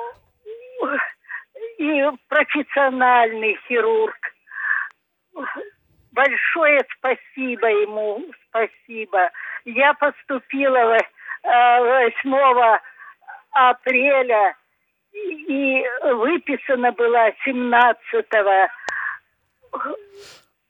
[1.79, 4.16] и профессиональный хирург.
[6.12, 9.31] Большое спасибо ему, спасибо.
[9.64, 10.98] Я поступила
[11.42, 12.79] 8 э,
[13.53, 14.55] апреля
[15.12, 18.68] и выписана была 17 -го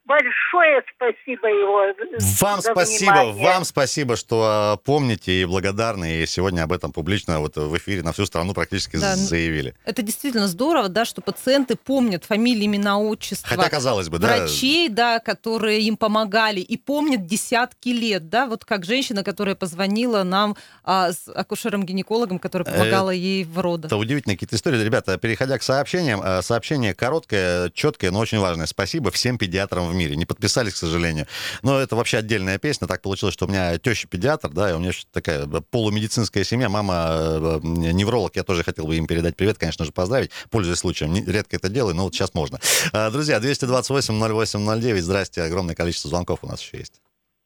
[0.04, 1.94] большое спасибо его.
[2.40, 3.44] Вам за спасибо, внимание.
[3.44, 8.02] вам спасибо, что э, помните и благодарны, и сегодня об этом публично вот в эфире
[8.02, 9.74] на всю страну практически Да, заявили.
[9.84, 13.48] Это действительно здорово, да, что пациенты помнят фамилии, имена, отчества.
[13.48, 14.36] Хотя, казалось бы, да.
[14.36, 20.22] Врачей, да, которые им помогали, и помнят десятки лет, да, вот как женщина, которая позвонила
[20.22, 23.88] нам а, с акушером-гинекологом, которая помогала ей в родах.
[23.88, 24.82] Это удивительные какие-то истории.
[24.82, 28.66] Ребята, переходя к сообщениям, э, сообщение короткое, четкое, но очень важное.
[28.66, 30.16] Спасибо всем педиатрам в мире.
[30.16, 31.26] Не подписались, к сожалению.
[31.62, 32.86] Но это вообще отдельная песня.
[32.86, 36.68] Так получилось, что у меня теща педиатр, да, и у меня такая полумедицинская семья.
[36.68, 38.36] Мама э, невролог.
[38.36, 40.30] Я тоже хотел бы им передать привет, конечно же, поздравить.
[40.50, 41.14] Пользуясь случаем.
[41.14, 42.58] Редко это делаю, но вот сейчас можно.
[42.92, 44.98] А, Друзья, 228-08-09.
[44.98, 45.42] Здрасте.
[45.42, 47.00] Огромное количество звонков у нас еще есть.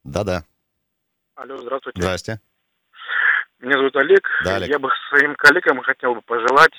[0.05, 0.45] Да-да.
[1.35, 2.01] Алло, здравствуйте.
[2.01, 2.41] Здрасте.
[3.61, 4.23] Меня зовут Олег.
[4.45, 4.69] Да, Олег.
[4.69, 6.73] Я бы своим коллегам хотел бы пожелать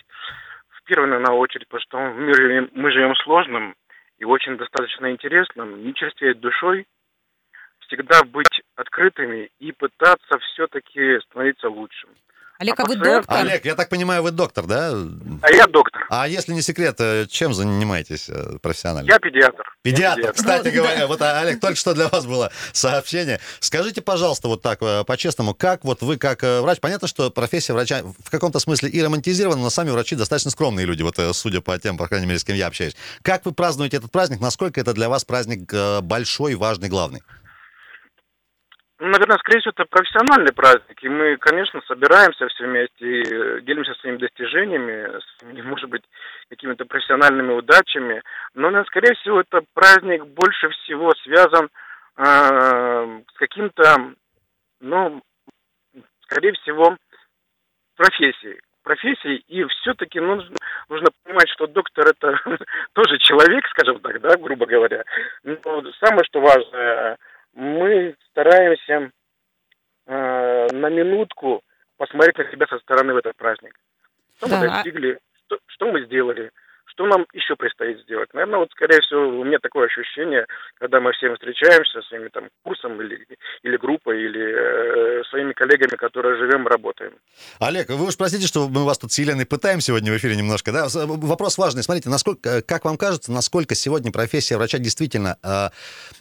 [0.70, 3.76] в первую, наверное, очередь, потому что в мире мы живем сложным
[4.20, 6.86] и очень достаточно интересным, не черстветь душой,
[7.80, 12.10] всегда быть открытыми и пытаться все-таки становиться лучшим.
[12.60, 13.38] Олег, а, вы доктор?
[13.38, 14.91] Олег, я так понимаю, вы доктор, да?
[15.41, 16.06] А я доктор.
[16.10, 19.08] А если не секрет, э, чем занимаетесь э, профессионально?
[19.08, 19.63] Я педиатр.
[19.82, 23.39] Педиатр, Я кстати Ну, говоря, вот, а, Олег, только что для вас было сообщение.
[23.62, 28.02] Скажите, пожалуйста, вот так, э, по-честному, как вот вы, как врач, понятно, что профессия врача
[28.04, 31.95] в каком-то смысле и романтизирована, но сами врачи достаточно скромные люди, вот судя по тем,
[31.95, 32.98] по крайней мере, с кем я общаюсь.
[33.22, 34.41] Как вы празднуете этот праздник?
[34.41, 37.22] Насколько это для вас праздник большой, важный, главный?
[39.00, 43.62] Ну, наверное, скорее всего, это профессиональный праздник, и мы, конечно, собираемся все вместе и э,
[43.62, 46.04] делимся своими достижениями, своими, может быть,
[46.50, 48.22] какими-то профессиональными удачами,
[48.56, 51.70] но, наверное, скорее всего, это праздник больше всего связан
[52.18, 54.16] э, с каким-то,
[54.82, 55.22] ну,
[56.24, 56.98] скорее всего,
[57.96, 58.60] профессией.
[58.84, 60.56] Профессией, и все-таки нужно,
[60.90, 62.38] нужно понимать, что доктор это
[62.94, 65.06] тоже человек, скажем так, да, грубо говоря.
[65.44, 65.58] Но
[66.02, 67.18] самое, что важное,
[67.54, 69.12] мы стараемся
[70.06, 71.62] э, на минутку
[71.98, 73.78] посмотреть на себя со стороны в этот праздник.
[74.38, 74.60] Что Да.
[74.60, 76.52] мы достигли, что, что мы сделали,
[76.91, 78.34] что нам еще предстоит сделать.
[78.34, 80.45] Наверное, вот, скорее всего, у меня такое ощущение,
[80.80, 83.25] когда мы все встречаемся своими там курсом или,
[83.63, 87.13] или группой, или э, своими коллегами, которые живем, работаем.
[87.60, 90.71] Олег, вы уж простите, что мы вас тут с Еленой пытаем сегодня в эфире немножко,
[90.71, 90.89] да?
[90.89, 91.84] С- Вопрос важный.
[91.84, 95.69] Смотрите, насколько, как вам кажется, насколько сегодня профессия врача действительно э,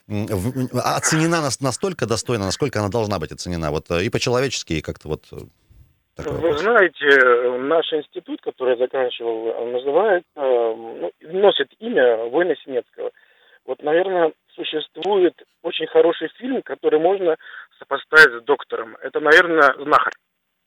[0.07, 3.71] в- оценена нас- настолько достойно, насколько она должна быть оценена?
[3.71, 5.25] Вот э, и по-человечески, и как-то вот...
[6.19, 6.61] э, такой Вы вопрос.
[6.63, 13.11] знаете, наш институт, который я заканчивал, э, называется, э, ну, носит имя Война Синецкого.
[13.67, 17.37] Вот, наверное, существует очень хороший фильм, который можно
[17.79, 18.97] сопоставить с доктором.
[19.03, 20.15] Это, наверное, «Знахарь».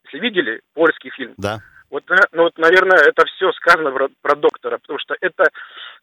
[0.05, 1.59] Если видели польский фильм, Да.
[1.89, 5.45] вот, на- ну, вот, наверное, это все сказано про, про доктора, потому что это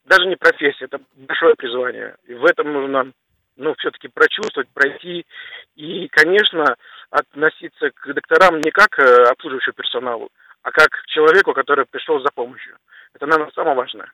[0.05, 2.15] даже не профессия, это большое призвание.
[2.27, 3.11] И в этом нужно,
[3.57, 5.25] ну, все-таки прочувствовать, пройти.
[5.75, 6.75] И, конечно,
[7.09, 10.29] относиться к докторам не как э, обслуживающему персоналу,
[10.61, 12.77] а как к человеку, который пришел за помощью.
[13.13, 14.11] Это, наверное, самое важное.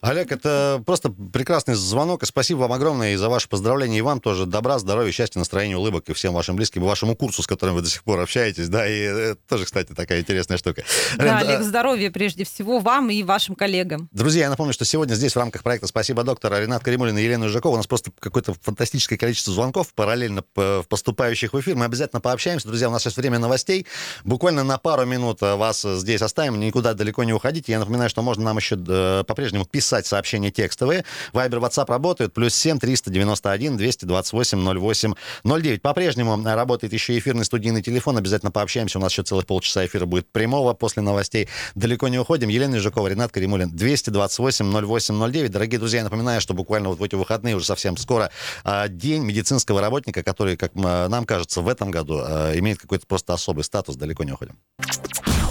[0.00, 4.20] Олег, это просто прекрасный звонок, и спасибо вам огромное и за ваше поздравление, и вам
[4.20, 7.74] тоже добра, здоровья, счастья, настроения, улыбок, и всем вашим близким, и вашему курсу, с которым
[7.76, 10.84] вы до сих пор общаетесь, да, и это тоже, кстати, такая интересная штука.
[11.16, 14.08] Да, Олег, э, здоровья прежде всего вам и вашим коллегам.
[14.12, 17.48] Друзья, я напомню, что сегодня здесь в рамках проекта «Спасибо, доктор» Ренат Каримулин и Елена
[17.48, 17.74] Жакова.
[17.74, 21.76] У нас просто какое-то фантастическое количество звонков параллельно п- поступающих в эфир.
[21.76, 22.68] Мы обязательно пообщаемся.
[22.68, 23.86] Друзья, у нас сейчас время новостей.
[24.24, 26.58] Буквально на пару минут э, вас здесь оставим.
[26.60, 27.72] Никуда далеко не уходите.
[27.72, 29.24] Я напоминаю, что можно нам еще э,
[29.60, 31.04] по-прежнему писать сообщения текстовые.
[31.32, 32.32] Вайбер, WhatsApp работают.
[32.32, 35.82] Плюс 7 391 228 08 09.
[35.82, 38.18] По-прежнему работает еще эфирный студийный телефон.
[38.18, 38.98] Обязательно пообщаемся.
[38.98, 41.48] У нас еще целых полчаса эфира будет прямого после новостей.
[41.74, 42.48] Далеко не уходим.
[42.48, 43.70] Елена Ижакова, Ренат Каримулин.
[43.70, 45.50] 228 08 09.
[45.50, 48.30] Дорогие друзья, я напоминаю, что буквально вот в эти выходные уже совсем скоро
[48.64, 53.34] а, День медицинского работника, который, как нам кажется, в этом году а, имеет какой-то просто
[53.34, 53.96] особый статус.
[53.96, 54.56] Далеко не уходим.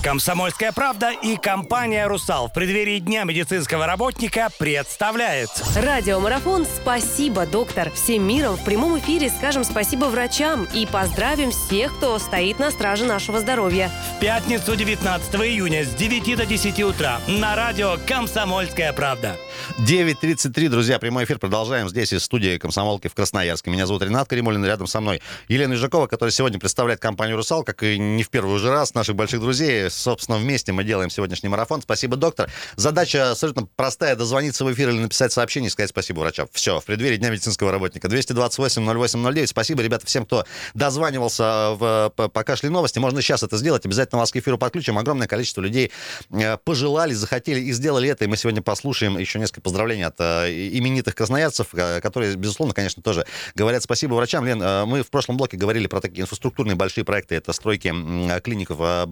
[0.02, 5.50] Комсомольская правда и компания «Русал» в преддверии Дня медицинского работника представляет.
[5.76, 7.92] Радиомарафон «Спасибо, доктор».
[7.92, 13.04] Всем миром в прямом эфире скажем спасибо врачам и поздравим всех, кто стоит на страже
[13.04, 13.92] нашего здоровья.
[14.16, 19.36] В пятницу 19 июня с 9 до 10 утра на радио «Комсомольская правда».
[19.80, 23.70] 9.33, друзья, прямой эфир продолжаем здесь из студии комсомолки в Красноярске.
[23.70, 27.84] Меня зовут Ренат Каримулин, рядом со мной Елена Ижакова, которая сегодня представляет компанию «Русал», как
[27.84, 29.89] и не в первый уже раз, наших больших друзей.
[29.90, 31.82] Собственно, вместе мы делаем сегодняшний марафон.
[31.82, 32.50] Спасибо, доктор.
[32.76, 36.48] Задача абсолютно простая, дозвониться в эфир или написать сообщение и сказать спасибо врачам.
[36.52, 38.08] Все, в преддверии Дня медицинского работника.
[38.08, 39.50] 228 08 09.
[39.50, 43.00] Спасибо, ребята, всем, кто дозванивался, в, по- пока шли новости.
[43.00, 43.86] Можно сейчас это сделать.
[43.86, 44.98] Обязательно вас к эфиру подключим.
[44.98, 45.92] Огромное количество людей
[46.32, 48.26] э, пожелали, захотели и сделали это.
[48.26, 53.04] И мы сегодня послушаем еще несколько поздравлений от э, именитых красноярцев, э, которые, безусловно, конечно,
[53.04, 53.26] тоже
[53.56, 54.46] говорят спасибо врачам.
[54.46, 57.36] Лен, э, мы в прошлом блоке говорили про такие инфраструктурные большие проекты.
[57.36, 59.06] Это стройки м, клиник в,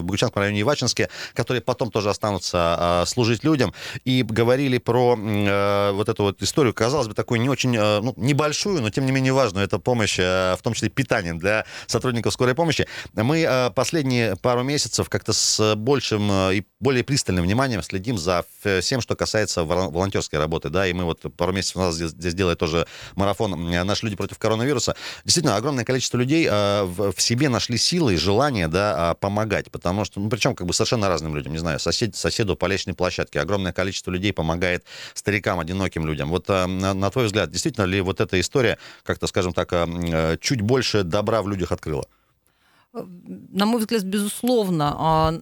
[0.00, 3.74] в Богучанском районе Ивачинске, которые потом тоже останутся э, служить людям.
[4.04, 8.14] И говорили про э, вот эту вот историю, казалось бы, такую не очень э, ну,
[8.16, 9.64] небольшую, но тем не менее важную.
[9.64, 12.86] Это помощь, э, в том числе питанием для сотрудников скорой помощи.
[13.14, 18.44] Мы последние пару месяцев как-то с большим и более пристальным вниманием следим за
[18.80, 22.34] всем, что касается вол- волонтерской работы, да, и мы вот пару месяцев назад здесь, здесь
[22.34, 24.96] делали тоже марафон «Наши люди против коронавируса».
[25.24, 29.70] Действительно, огромное количество людей в, себе нашли силы и желание, да, а, помогать,
[30.04, 33.40] что, ну, причем как бы совершенно разным людям, не знаю, сосед, соседу по лестничной площадке,
[33.40, 36.30] огромное количество людей помогает старикам, одиноким людям.
[36.30, 39.86] Вот э, на, на твой взгляд, действительно ли вот эта история, как-то, скажем так, э,
[39.86, 42.06] э, чуть больше добра в людях открыла?
[43.52, 45.34] на мой взгляд, безусловно, а,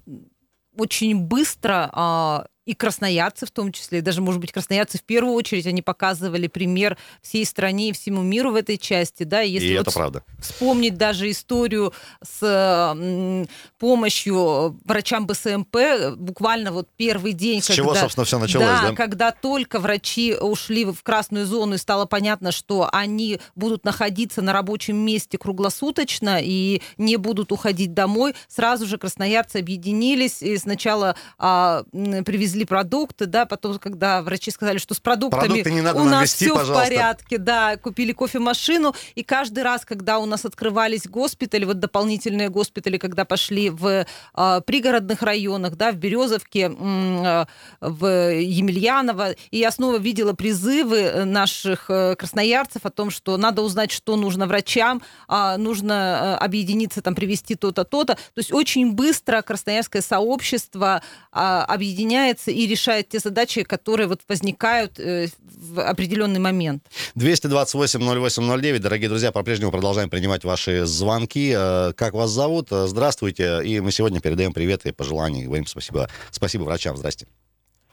[0.76, 5.34] очень быстро а, и красноярцы в том числе, и даже, может быть, красноярцы в первую
[5.34, 9.68] очередь, они показывали пример всей стране и всему миру в этой части, да, и если
[9.68, 10.22] и вот это правда.
[10.40, 13.44] вспомнить даже историю с
[13.78, 15.76] помощью врачам БСМП,
[16.16, 18.92] буквально вот первый день, С чего, собственно, всё началось, да?
[18.94, 24.52] когда только врачи ушли в красную зону и стало понятно, что они будут находиться на
[24.52, 31.84] рабочем месте круглосуточно и не будут уходить домой, сразу же красноярцы объединились и сначала а,
[31.92, 32.24] м,
[32.54, 36.32] привезли продукты, да, потом, когда врачи сказали, что с продуктами Продукты не надо у нас
[36.32, 41.80] все в порядке, да, купили кофемашину, и каждый раз, когда у нас открывались госпитали, вот
[41.80, 47.46] дополнительные госпитали, когда пошли в а, пригородных районах, да, в Березовке, а,
[47.80, 53.62] в Емельяново, и я снова видела призывы э, наших э, красноярцев о том, что надо
[53.62, 58.14] узнать, что нужно врачам, а, нужно э, объединиться, там, привести то-то, то-то.
[58.14, 64.20] То есть очень быстро красноярское сообщество а, объединяется справляется и решает те задачи, которые вот
[64.28, 66.82] возникают э, в определенный момент.
[67.16, 68.78] 228-08-09.
[68.78, 71.52] Дорогие друзья, по-прежнему продолжаем принимать ваши звонки.
[71.56, 72.68] Э, Как вас зовут?
[72.72, 73.60] Э, Здравствуйте.
[73.64, 75.44] И мы сегодня передаем привет и пожелания.
[75.44, 76.96] Говорим спасибо, спасибо врачам.
[76.96, 77.26] Здрасте.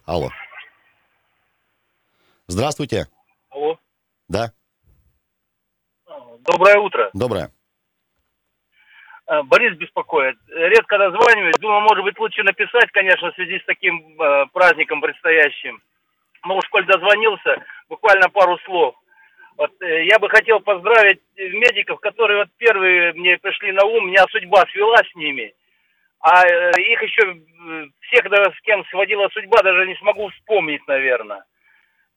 [0.05, 0.29] Алло.
[2.47, 3.07] Здравствуйте.
[3.49, 3.77] Алло.
[4.27, 4.51] Да,
[6.43, 7.09] Доброе утро.
[7.13, 7.51] доброе.
[9.27, 10.37] Э, Борис беспокоит.
[10.49, 11.57] Редко дозваниваюсь.
[11.59, 15.81] Думаю, может быть, лучше написать, конечно, в связи с таким э, праздником предстоящим.
[16.45, 18.95] Но уж коль дозвонился, буквально пару слов.
[19.57, 24.07] Вот, э, я бы хотел поздравить медиков, которые вот первые мне пришли на ум.
[24.07, 25.53] Меня судьба свела с ними.
[26.19, 30.85] А э, их еще э, всех, даже с кем сводила судьба, даже не смогу вспомнить,
[30.87, 31.43] наверное.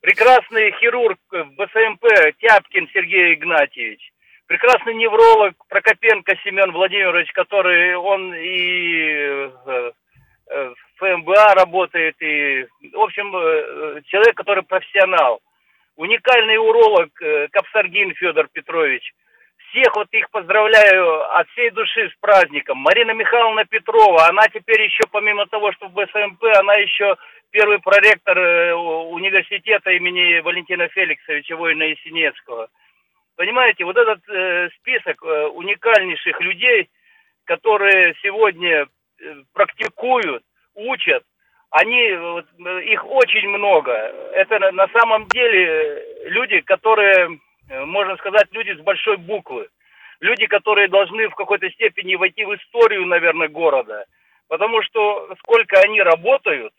[0.01, 2.05] Прекрасный хирург в БСМП
[2.39, 4.14] Тяпкин Сергей Игнатьевич.
[4.47, 9.93] Прекрасный невролог Прокопенко Семен Владимирович, который он и э,
[10.49, 15.41] э, в ФМБА работает, и, в общем, э, человек, который профессионал.
[15.97, 17.09] Уникальный уролог
[17.53, 19.15] Капсаргин Федор Петрович.
[19.71, 22.79] Всех вот их поздравляю от всей души с праздником.
[22.79, 27.17] Марина Михайловна Петрова, она теперь еще, помимо того, что в БСМП, она еще
[27.51, 32.69] первый проректор университета имени Валентина Феликсовича Воина Есенинского.
[33.37, 36.89] Понимаете, вот этот э, список э, уникальнейших людей,
[37.45, 40.45] которые сегодня э, практикуют,
[40.75, 41.25] учат,
[41.71, 43.93] они, вот, э, их очень много.
[44.35, 49.69] Это на, самом деле э, люди, которые, можно сказать, люди с большой буквы.
[50.21, 54.05] Люди, которые должны в какой-то степени войти в историю, наверное, города.
[54.49, 56.73] Потому что сколько они работают,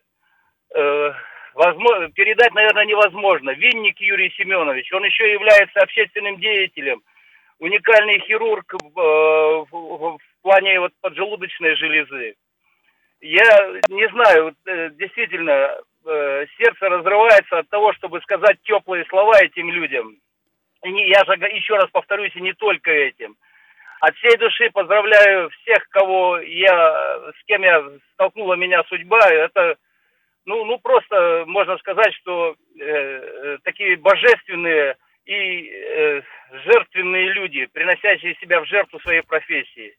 [1.55, 3.51] возможно, передать, наверное, невозможно.
[3.51, 7.01] Винник Юрий Семенович, он еще является общественным деятелем,
[7.59, 12.35] уникальный хирург э, в- в- плане вот поджелудочной железы.
[13.19, 19.71] Я не знаю, э, действительно, э, сердце разрывается от того, чтобы сказать теплые слова этим
[19.71, 20.15] людям.
[20.83, 23.35] И не- я же еще раз повторюсь, и не только этим.
[24.01, 29.19] От всей души поздравляю всех, кого я, с кем я столкнула меня судьба.
[29.31, 29.77] Это,
[30.45, 36.21] ну, ну просто можно сказать, что э, э, такие божественные и э,
[36.65, 39.95] жертвенные люди, приносящие себя в жертву своей профессии.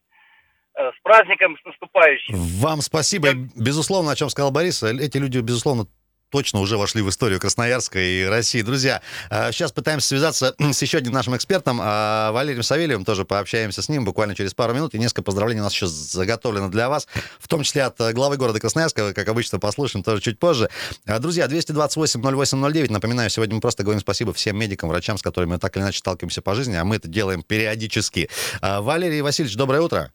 [0.79, 2.35] Э, с праздником, с наступающим.
[2.61, 3.31] Вам спасибо.
[3.31, 5.87] И, Безусловно, о чем сказал Борис, э, эти люди, безусловно,
[6.31, 8.63] точно уже вошли в историю Красноярска и России.
[8.63, 13.83] Друзья, э, сейчас пытаемся связаться с еще одним нашим экспертом, э, Валерием Савельевым, тоже пообщаемся
[13.83, 17.07] с ним буквально через пару минут, и несколько поздравлений у нас еще заготовлено для вас,
[17.39, 20.69] в том числе от э, главы города Красноярска, как обычно, послушаем тоже чуть позже.
[21.07, 25.77] Друзья, 228-08-09, напоминаю, сегодня мы просто говорим спасибо всем медикам, врачам, с которыми мы так
[25.77, 28.29] или иначе сталкиваемся по жизни, а мы это делаем периодически.
[28.61, 30.13] Валерий Васильевич, доброе утро.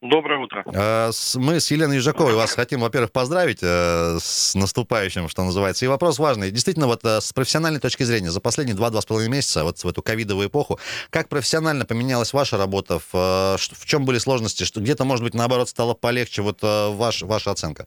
[0.00, 0.64] Доброе утро.
[1.12, 5.84] С- Мы с Еленой Южаковой вас хотим, во-первых, поздравить э, с наступающим, что называется.
[5.84, 6.50] И вопрос важный.
[6.50, 9.86] Действительно, вот э, с профессиональной точки зрения, за последние два-два с половиной месяца, вот в
[9.86, 10.78] эту ковидовую эпоху,
[11.10, 12.98] как профессионально поменялась ваша работа?
[12.98, 14.64] В, э, в чем были сложности?
[14.64, 16.40] Что где-то, может быть, наоборот, стало полегче?
[16.40, 17.86] Вот ваш, ваша оценка.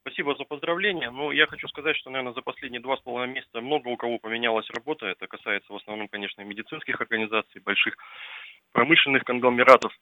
[0.00, 1.10] Спасибо за поздравления.
[1.10, 4.18] Ну, я хочу сказать, что, наверное, за последние два с половиной месяца много у кого
[4.18, 5.04] поменялась работа.
[5.06, 7.94] Это касается в основном, конечно, медицинских организаций, больших
[8.72, 9.92] промышленных конгломератов.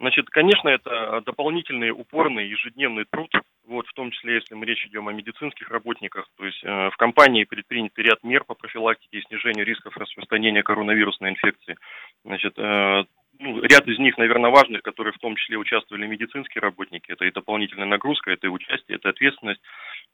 [0.00, 3.30] Значит, конечно, это дополнительный упорный ежедневный труд,
[3.66, 6.26] вот, в том числе, если мы речь идем о медицинских работниках.
[6.38, 11.28] То есть э, в компании предпринят ряд мер по профилактике и снижению рисков распространения коронавирусной
[11.28, 11.76] инфекции.
[12.24, 13.04] Значит, э,
[13.40, 17.10] ну, ряд из них, наверное, важных, которые в том числе участвовали медицинские работники.
[17.10, 19.62] Это и дополнительная нагрузка, это и участие, это ответственность.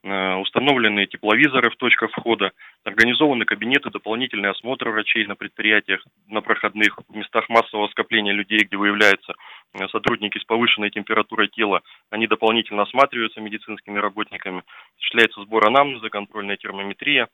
[0.04, 2.52] Э, установлены тепловизоры в точках входа,
[2.84, 8.76] организованы кабинеты, дополнительный осмотр врачей на предприятиях, на проходных, в местах массового скопления людей, где
[8.76, 9.34] выявляются
[9.74, 11.82] э, сотрудники с повышенной температурой тела.
[12.10, 14.62] Они дополнительно осматриваются медицинскими работниками.
[14.94, 17.28] Осуществляется сбор анамнеза, контрольная термометрия.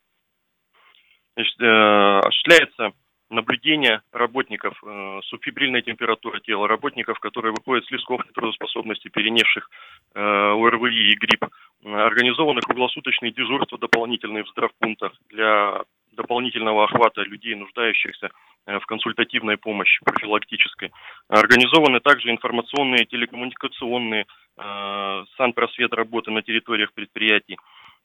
[1.36, 2.92] Э, осуществляется
[3.32, 9.68] наблюдение работников э, субфибрильной температуры тела, работников, которые выходят с лесков нетрудоспособности, перенесших
[10.14, 11.44] э, ОРВИ и грипп.
[11.84, 18.30] Э, Организованы круглосуточные дежурства дополнительные в здравпунктах для дополнительного охвата людей, нуждающихся
[18.66, 20.92] э, в консультативной помощи профилактической.
[21.28, 24.26] Организованы также информационные, телекоммуникационные,
[24.58, 27.56] э, санпросвет работы на территориях предприятий.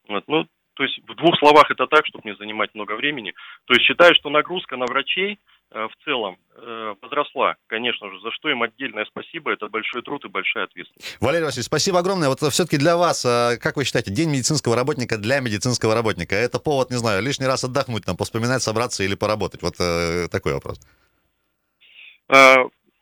[0.07, 3.33] Вот, ну, то есть в двух словах это так, чтобы не занимать много времени.
[3.65, 5.39] То есть считаю, что нагрузка на врачей
[5.71, 9.51] э, в целом э, возросла, конечно же, за что им отдельное спасибо.
[9.51, 11.17] Это большой труд и большая ответственность.
[11.19, 12.29] Валерий Васильевич, спасибо огромное.
[12.29, 16.59] Вот все-таки для вас, э, как вы считаете, День медицинского работника для медицинского работника, это
[16.59, 19.63] повод, не знаю, лишний раз отдохнуть, там, поспоминать, собраться или поработать?
[19.63, 20.79] Вот э, такой вопрос.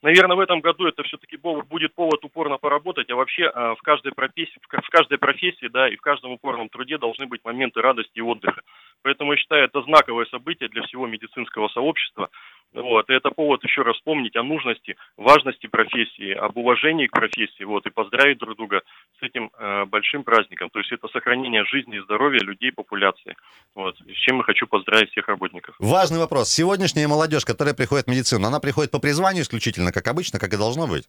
[0.05, 4.59] Наверное, в этом году это все-таки будет повод упорно поработать, а вообще в каждой профессии,
[4.61, 8.61] в каждой профессии, да, и в каждом упорном труде должны быть моменты радости и отдыха.
[9.01, 12.29] Поэтому я считаю, это знаковое событие для всего медицинского сообщества.
[12.73, 17.63] Вот, и это повод еще раз вспомнить о нужности, важности профессии, об уважении к профессии,
[17.63, 18.81] вот, и поздравить друг друга
[19.19, 20.69] с этим э, большим праздником.
[20.69, 23.35] То есть это сохранение жизни и здоровья людей, популяции.
[23.75, 25.75] Вот, с чем я хочу поздравить всех работников.
[25.79, 26.49] Важный вопрос.
[26.49, 30.57] Сегодняшняя молодежь, которая приходит в медицину, она приходит по призванию исключительно, как обычно, как и
[30.57, 31.07] должно быть?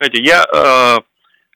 [0.00, 1.00] Знаете, я э,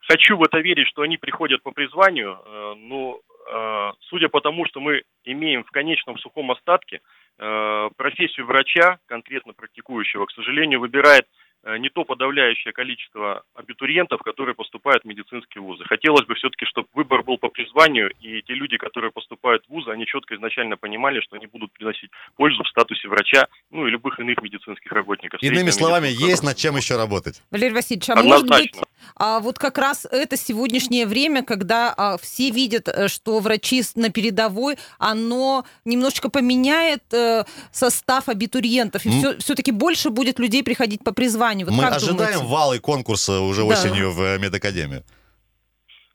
[0.06, 4.66] хочу в это верить, что они приходят по призванию, э, но э, судя по тому,
[4.66, 7.00] что мы имеем в конечном сухом остатке,
[7.36, 11.43] профессию врача, конкретно практикующего, к сожалению, выбирает Э,
[11.78, 15.84] не то подавляющее количество абитуриентов, которые поступают в медицинские вузы.
[15.84, 19.90] Хотелось бы все-таки, чтобы выбор был по призванию, и те люди, которые поступают в вузы,
[19.90, 24.20] они четко изначально понимали, что они будут приносить пользу в статусе врача, ну и любых
[24.20, 25.42] иных медицинских работников.
[25.42, 27.42] Иными словами, есть над чем еще работать.
[27.50, 28.72] Валерий Васильевич, а может быть,
[29.16, 34.10] а вот как раз это сегодняшнее время, когда а, все видят, э, что врачи на
[34.10, 39.18] передовой, оно немножечко поменяет а, состав абитуриентов, и mm.
[39.18, 41.90] все, все-таки больше будет людей приходить по призванию образованию.
[41.90, 42.54] Вот Мы ожидаем думаете?
[42.54, 43.68] валы конкурса уже да.
[43.68, 45.04] осенью в э, медакадемию.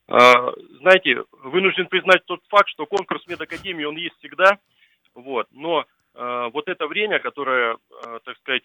[0.07, 4.57] А, знаете, вынужден признать тот факт, что конкурс медакадемии, он есть всегда,
[5.13, 5.85] вот, но
[6.15, 8.63] а, вот это время, которое, а, так сказать,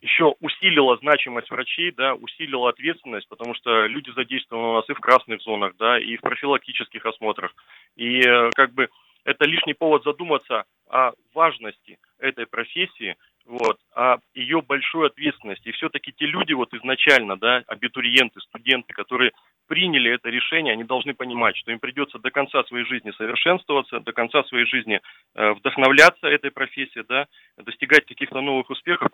[0.00, 5.00] еще усилило значимость врачей, да, усилило ответственность, потому что люди задействованы у нас и в
[5.00, 7.54] красных зонах, да, и в профилактических осмотрах.
[7.96, 8.90] И э, как бы
[9.24, 13.16] это лишний повод задуматься о важности этой профессии,
[13.46, 15.66] вот, а ее большую ответственность.
[15.66, 19.32] И все-таки те люди вот изначально, да, абитуриенты, студенты, которые
[19.68, 24.12] приняли это решение, они должны понимать, что им придется до конца своей жизни совершенствоваться, до
[24.12, 25.00] конца своей жизни
[25.34, 27.26] э, вдохновляться этой профессией, да,
[27.56, 29.10] достигать каких-то новых успехов,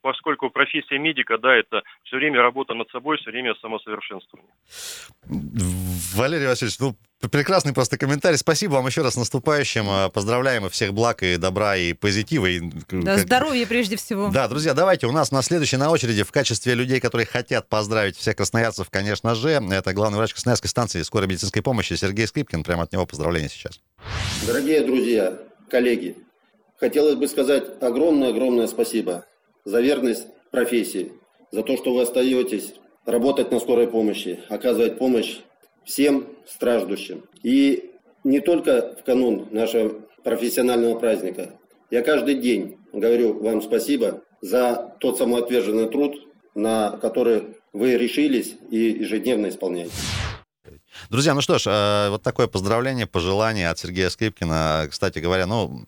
[0.00, 4.52] поскольку профессия медика, да, это все время работа над собой, все время самосовершенствование.
[6.14, 6.96] Валерий Васильевич, ну,
[7.30, 8.36] Прекрасный просто комментарий.
[8.36, 9.88] Спасибо вам еще раз наступающим.
[9.88, 12.46] Э, поздравляем и всех благ и добра и позитива.
[12.46, 13.20] И, да, как...
[13.20, 14.28] здоровья прежде всего.
[14.28, 15.06] Да, друзья, давайте.
[15.06, 19.34] У нас на следующей на очереди в качестве людей, которые хотят поздравить всех красноярцев, конечно
[19.34, 22.62] же, это главный врач Красноярской станции скорой медицинской помощи Сергей Скрипкин.
[22.62, 23.80] Прямо от него поздравления сейчас.
[24.46, 25.38] Дорогие друзья,
[25.70, 26.16] коллеги,
[26.78, 29.24] хотелось бы сказать огромное-огромное спасибо
[29.64, 31.12] за верность профессии,
[31.52, 32.74] за то, что вы остаетесь
[33.06, 35.38] работать на скорой помощи, оказывать помощь
[35.84, 37.24] всем страждущим.
[37.42, 37.92] И
[38.24, 41.50] не только в канун нашего профессионального праздника.
[41.90, 46.16] Я каждый день говорю вам спасибо за тот самоотверженный труд,
[46.54, 49.92] на который вы решились и ежедневно исполняете.
[51.10, 54.86] Друзья, ну что ж, э, вот такое поздравление, пожелание от Сергея Скрипкина.
[54.90, 55.84] Кстати говоря, ну,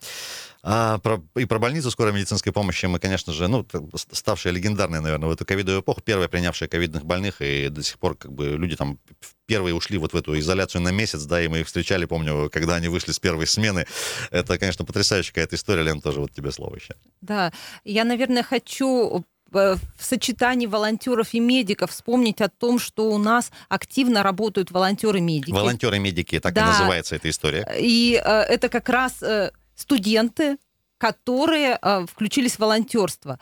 [0.68, 3.64] а, про, и про больницу скорой медицинской помощи мы, конечно же, ну,
[3.94, 8.16] ставшая легендарной, наверное, в эту ковидовую эпоху, первая принявшая ковидных больных, и до сих пор
[8.16, 8.98] как бы люди там
[9.46, 12.74] первые ушли вот в эту изоляцию на месяц, да, и мы их встречали, помню, когда
[12.74, 13.86] они вышли с первой смены.
[14.32, 16.96] Это, конечно, потрясающая какая-то история, Лен, тоже вот тебе слово еще.
[17.20, 17.52] Да,
[17.84, 24.24] я, наверное, хочу в сочетании волонтеров и медиков вспомнить о том, что у нас активно
[24.24, 25.52] работают волонтеры-медики.
[25.52, 26.62] Волонтеры-медики, так да.
[26.62, 27.64] и называется эта история.
[27.78, 30.58] И э, это как раз э, студенты,
[30.98, 33.38] которые э, включились в волонтерство.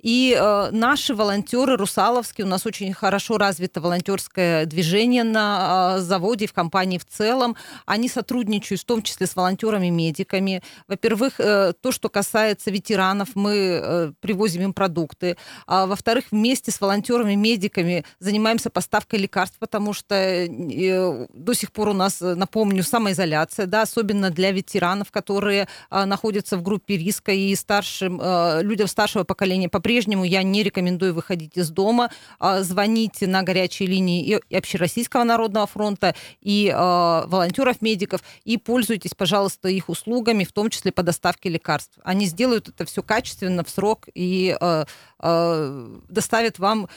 [0.00, 6.44] И э, наши волонтеры русаловские, у нас очень хорошо развито волонтерское движение на э, заводе
[6.44, 7.56] и в компании в целом.
[7.86, 10.62] Они сотрудничают в том числе с волонтерами-медиками.
[10.86, 15.36] Во-первых, э, то, что касается ветеранов, мы э, привозим им продукты.
[15.66, 21.94] А, во-вторых, вместе с волонтерами-медиками занимаемся поставкой лекарств, потому что э, до сих пор у
[21.94, 28.20] нас, напомню, самоизоляция, да, особенно для ветеранов, которые э, находятся в группе риска, и старшим,
[28.20, 32.10] э, людям старшего поколения по-прежнему я не рекомендую выходить из дома.
[32.40, 39.68] Э, звоните на горячие линии и, Общероссийского народного фронта, и э, волонтеров-медиков, и пользуйтесь, пожалуйста,
[39.68, 41.98] их услугами, в том числе по доставке лекарств.
[42.02, 44.84] Они сделают это все качественно, в срок, и э,
[46.08, 46.88] доставят вам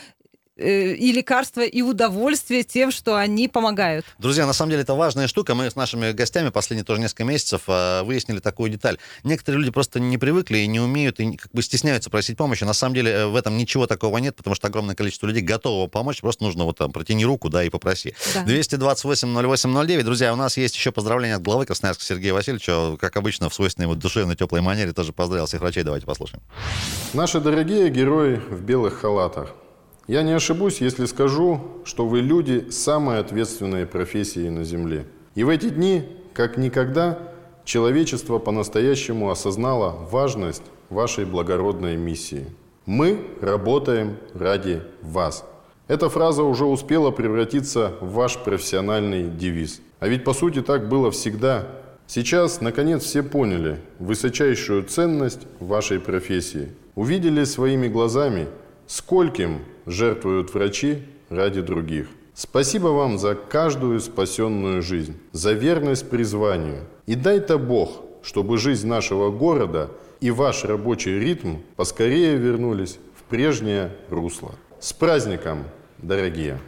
[0.62, 4.06] и лекарства, и удовольствие тем, что они помогают.
[4.20, 5.56] Друзья, на самом деле это важная штука.
[5.56, 8.98] Мы с нашими гостями последние тоже несколько месяцев а, выяснили такую деталь.
[9.24, 12.64] Некоторые люди просто не привыкли и не умеют, и как бы стесняются просить помощи.
[12.64, 15.88] На самом деле э, в этом ничего такого нет, потому что огромное количество людей готово
[15.88, 16.22] помочь.
[16.22, 18.16] Просто нужно вот там протяни руку, да, и попроси.
[18.34, 18.44] Да.
[18.46, 20.04] 228-08-09.
[20.04, 22.98] Друзья, у нас есть еще поздравления от главы Красноярска Сергея Васильевича.
[23.00, 25.84] Как обычно, в свойственной ему душевной, теплой манере тоже поздравил всех врачей.
[25.84, 26.44] Давайте послушаем.
[27.14, 29.50] Наши дорогие герои в белых халатах.
[30.08, 35.06] Я не ошибусь, если скажу, что вы люди самой ответственной профессии на Земле.
[35.36, 37.20] И в эти дни, как никогда,
[37.66, 42.48] человечество по-настоящему осознало важность вашей благородной миссии.
[42.86, 45.46] Мы работаем ради вас.
[45.88, 49.82] Эта фраза уже успела превратиться в ваш профессиональный девиз.
[50.00, 51.68] А ведь по сути так было всегда.
[52.08, 56.70] Сейчас, наконец, все поняли высочайшую ценность вашей профессии.
[56.96, 58.48] Увидели своими глазами,
[58.92, 62.08] скольким жертвуют врачи ради других.
[62.34, 66.86] Спасибо вам за каждую спасенную жизнь, за верность призванию.
[67.06, 73.92] И дай-то Бог, чтобы жизнь нашего города и ваш рабочий ритм поскорее вернулись в прежнее
[74.10, 74.56] русло.
[74.80, 75.64] С праздником,
[75.98, 76.60] дорогие!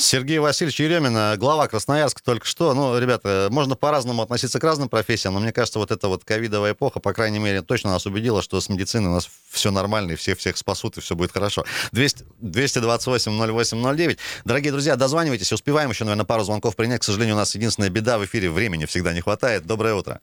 [0.00, 2.72] Сергей Васильевич Еремин, глава Красноярска только что.
[2.72, 6.72] Ну, ребята, можно по-разному относиться к разным профессиям, но мне кажется, вот эта вот ковидовая
[6.72, 10.14] эпоха, по крайней мере, точно нас убедила, что с медициной у нас все нормально, и
[10.14, 11.64] все всех спасут, и все будет хорошо.
[11.90, 14.18] 200, 228-08-09.
[14.44, 17.00] Дорогие друзья, дозванивайтесь, успеваем еще, наверное, пару звонков принять.
[17.00, 19.66] К сожалению, у нас единственная беда в эфире, времени всегда не хватает.
[19.66, 20.20] Доброе утро.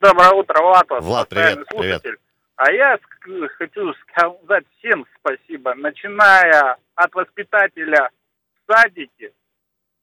[0.00, 0.86] Доброе утро, Влад.
[1.00, 2.00] Влад, привет, слушатель.
[2.00, 2.20] привет.
[2.56, 2.98] А я
[3.56, 8.10] хочу сказать всем спасибо, начиная от воспитателя
[8.66, 9.32] садике,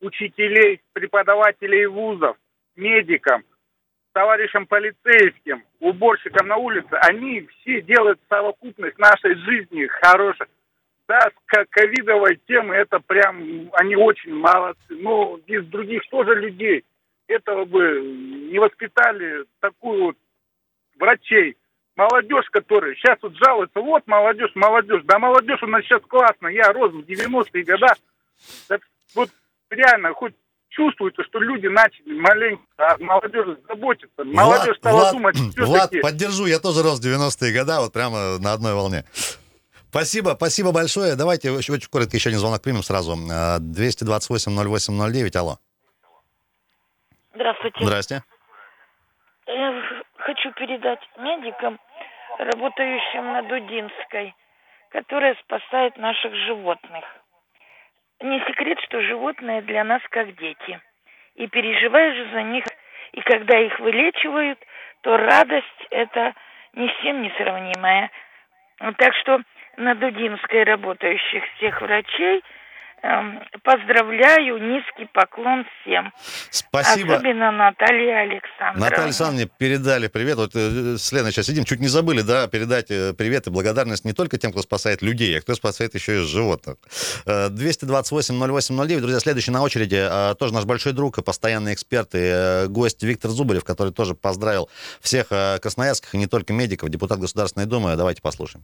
[0.02, 2.38] учителей, преподавателей вузов,
[2.76, 3.44] медикам,
[4.14, 6.94] товарищам полицейским, уборщикам на улице.
[6.94, 10.48] Они все делают совокупность нашей жизни хорошей.
[11.08, 14.96] Да, с ко- ковидовой темы это прям, они очень молодцы.
[14.96, 16.86] Но из других тоже людей
[17.28, 18.02] этого бы
[18.52, 20.18] не воспитали такую вот
[21.00, 21.58] врачей,
[21.96, 26.72] молодежь, которая сейчас вот жалуется, вот молодежь, молодежь, да молодежь у нас сейчас классно, я
[26.72, 27.94] рос в 90-е годы,
[28.70, 28.80] Да
[29.16, 29.30] вот
[29.70, 30.34] реально хоть
[30.70, 36.02] чувствуется, что люди начали маленько о молодежи заботиться, молодежь стала Влад, думать, Влад, все-таки...
[36.02, 39.04] поддержу, я тоже рос в 90-е годы, вот прямо на одной волне.
[39.90, 41.18] Спасибо, спасибо большое.
[41.18, 43.12] Давайте очень, очень коротко еще один звонок примем сразу.
[43.12, 45.58] Э, 228-08-09, алло.
[47.36, 47.78] Здравствуйте.
[47.84, 48.24] Здрасте.
[49.48, 49.84] Я
[50.18, 51.78] хочу передать медикам,
[52.40, 54.34] работающим на Дудинской,
[54.92, 57.04] которые спасают наших животных.
[58.22, 60.80] Не секрет, что животные для нас как дети.
[61.36, 62.66] И переживаешь за них,
[63.14, 64.60] и когда их вылечивают,
[65.02, 66.34] то радость это
[66.74, 68.12] ни с чем не сравнимая.
[68.98, 69.42] Так что
[69.78, 72.44] на Дудинской работающих всех врачей
[73.64, 76.14] поздравляю, низкий поклон всем.
[76.50, 77.16] Спасибо.
[77.16, 78.80] Особенно Наталье Александровне.
[78.80, 80.38] Наталья Александровна передали привет.
[80.38, 84.06] Вот э, с Леной сейчас сидим, чуть не забыли, да, передать э, привет и благодарность
[84.06, 86.78] не только тем, кто спасает людей, а кто спасает еще и животных.
[87.26, 89.00] Э, 228-08-09.
[89.00, 93.02] Друзья, следующий на очереди э, тоже наш большой друг и постоянный эксперт и э, гость
[93.04, 97.96] Виктор Зубарев, который тоже поздравил всех э, красноярских и не только медиков, депутат Государственной Думы.
[97.96, 98.64] Давайте послушаем.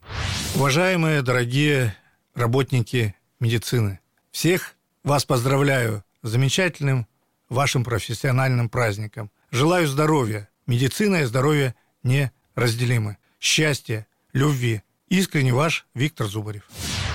[0.56, 1.96] Уважаемые, дорогие
[2.36, 4.00] работники медицины,
[4.38, 7.08] всех вас поздравляю с замечательным
[7.50, 9.32] вашим профессиональным праздником.
[9.50, 10.48] Желаю здоровья.
[10.68, 11.74] Медицина и здоровье
[12.04, 13.18] неразделимы.
[13.40, 14.84] Счастья, любви.
[15.08, 16.70] Искренне ваш Виктор Зубарев.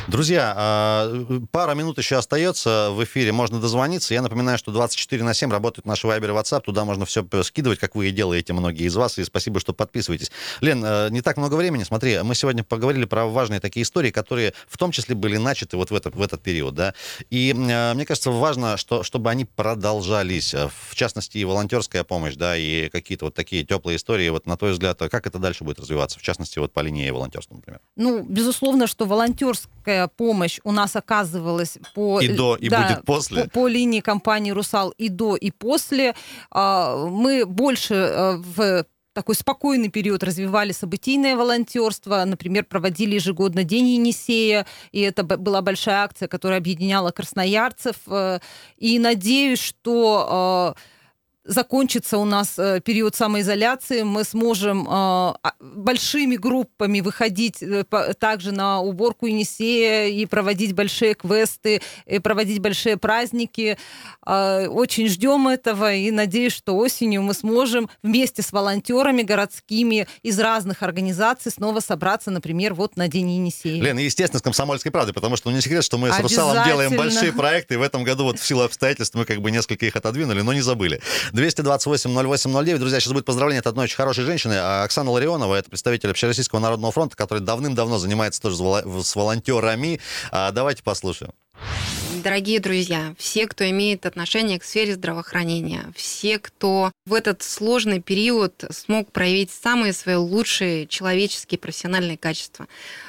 [0.09, 4.15] Друзья, а, пара минут еще остается в эфире, можно дозвониться.
[4.15, 7.79] Я напоминаю, что 24 на 7 работает наш Вайбер и WhatsApp, туда можно все скидывать,
[7.79, 10.33] как вы и делаете многие из вас, и спасибо, что подписываетесь.
[10.61, 14.55] Лен, э, не так много времени, смотри, мы сегодня поговорили про важные такие истории, которые
[14.67, 16.95] в том числе были начаты вот в этот, в этот период, да,
[17.31, 22.35] и э, мне кажется, важно, что, чтобы они продолжались, э, в частности, и волонтерская помощь,
[22.35, 25.79] да, и какие-то вот такие теплые истории, вот на твой взгляд, как это дальше будет
[25.79, 27.81] развиваться, в частности, вот по линии волонтерства, например?
[27.95, 32.21] Ну, безусловно, что волонтерская помощь у нас оказывалась по...
[32.21, 33.45] И до, и да, будет после.
[33.45, 36.15] По, по линии компании «Русал» и до, и после.
[36.51, 38.85] А, Мы больше э, в
[39.15, 46.05] такой спокойный период развивали событийное волонтерство, например, проводили ежегодно День Енисея, и это была большая
[46.05, 47.97] акция, которая объединяла красноярцев.
[48.07, 48.39] э,
[48.79, 50.75] И надеюсь, что
[51.45, 57.85] закончится у нас э, период самоизоляции, мы сможем э, а- большими группами выходить э,
[58.19, 63.77] также на уборку Енисея и проводить большие квесты, и проводить большие праздники.
[64.25, 70.39] Э, Очень ждем этого и надеюсь, что осенью мы сможем вместе с волонтерами городскими из
[70.39, 73.83] разных организаций снова собраться, например, вот на День Енисея.
[73.83, 76.97] Лена, естественно, с комсомольской правдой, потому что ну, не секрет, что мы с Русалом делаем
[76.97, 79.97] большие проекты, и в этом году вот в силу обстоятельств мы как бы несколько их
[79.97, 81.01] отодвинули, но не забыли.
[81.33, 82.79] 228-08-09.
[82.79, 84.55] Друзья, сейчас будет поздравление от одной очень хорошей женщины.
[84.59, 89.17] А, Оксана Ларионова, это представитель Общероссийского народного фронта, который давным-давно занимается тоже с воло- с
[89.17, 90.01] волонтерами.
[90.31, 91.33] А, Давайте послушаем.
[92.23, 98.65] Дорогие друзья, все, кто имеет отношение к сфере здравоохранения, все, кто в этот сложный период
[98.71, 102.69] смог проявить самые свои лучшие человеческие профессиональные качества.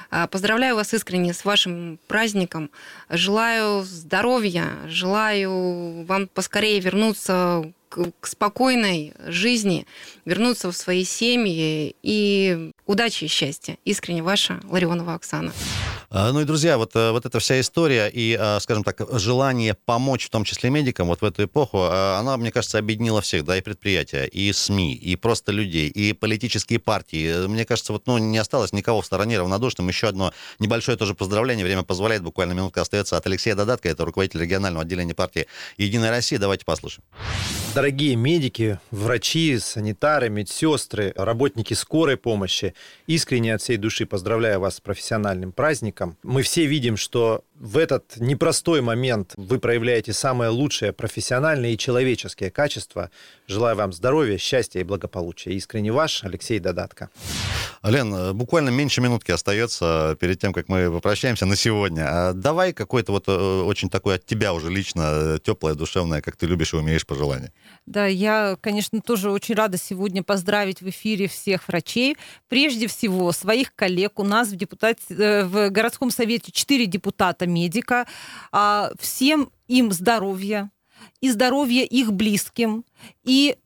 [0.10, 2.72] А, Поздравляю вас искренне с вашим праздником.
[3.10, 7.72] Желаю здоровья, желаю вам поскорее вернуться
[8.20, 9.86] к, спокойной жизни,
[10.26, 13.78] вернуться в свои семьи и удачи и счастья.
[13.86, 15.54] Искренне ваша Ларионова Оксана.
[16.16, 19.74] А, Ну и, друзья, вот, э, вот эта вся история и, а, скажем так, желание
[19.74, 23.44] помочь, в том числе медикам, вот в эту эпоху, а, она, мне кажется, объединила всех,
[23.46, 27.46] да, и предприятия, и СМИ, и просто людей, и политические партии.
[27.46, 29.88] Э, Мне кажется, вот, ну, не осталось никого в стороне равнодушным.
[29.88, 34.42] Еще одно небольшое тоже поздравление, время позволяет, буквально минутка остается, от Алексея Додатка, это руководитель
[34.42, 35.48] регионального отделения партии
[35.78, 36.38] «Единая Россия».
[36.38, 37.04] Давайте послушаем.
[37.74, 42.76] Дорогие медики, врачи, санитары, медсестры, работники скорой помощи,
[43.08, 46.03] искренне от всей души поздравляю вас с профессиональным праздником.
[46.24, 52.52] Мы все видим, что в этот непростой момент вы проявляете самое лучшее профессиональное и человеческие
[52.52, 53.10] качества.
[53.48, 55.52] Желаю вам здоровья, счастья и благополучия.
[55.52, 57.10] Искренне ваш Алексей Додатко.
[57.84, 62.06] Лен, э, буквально меньше минутки остается перед тем, как мы попрощаемся на сегодня.
[62.08, 66.46] А Давай какое-то вот э, очень такое от тебя уже лично теплое, душевное, как ты
[66.46, 67.52] любишь и умеешь пожелание.
[67.86, 72.18] Да, я, конечно, тоже очень рада сегодня поздравить в эфире всех врачей.
[72.48, 74.20] Прежде всего, своих коллег.
[74.20, 75.00] У нас в, депутат...
[75.10, 78.08] э, в городском совете 4 депутата-медика.
[78.52, 80.72] А, Всем им здоровья
[81.22, 82.86] и здоровья их близким,
[83.24, 83.58] и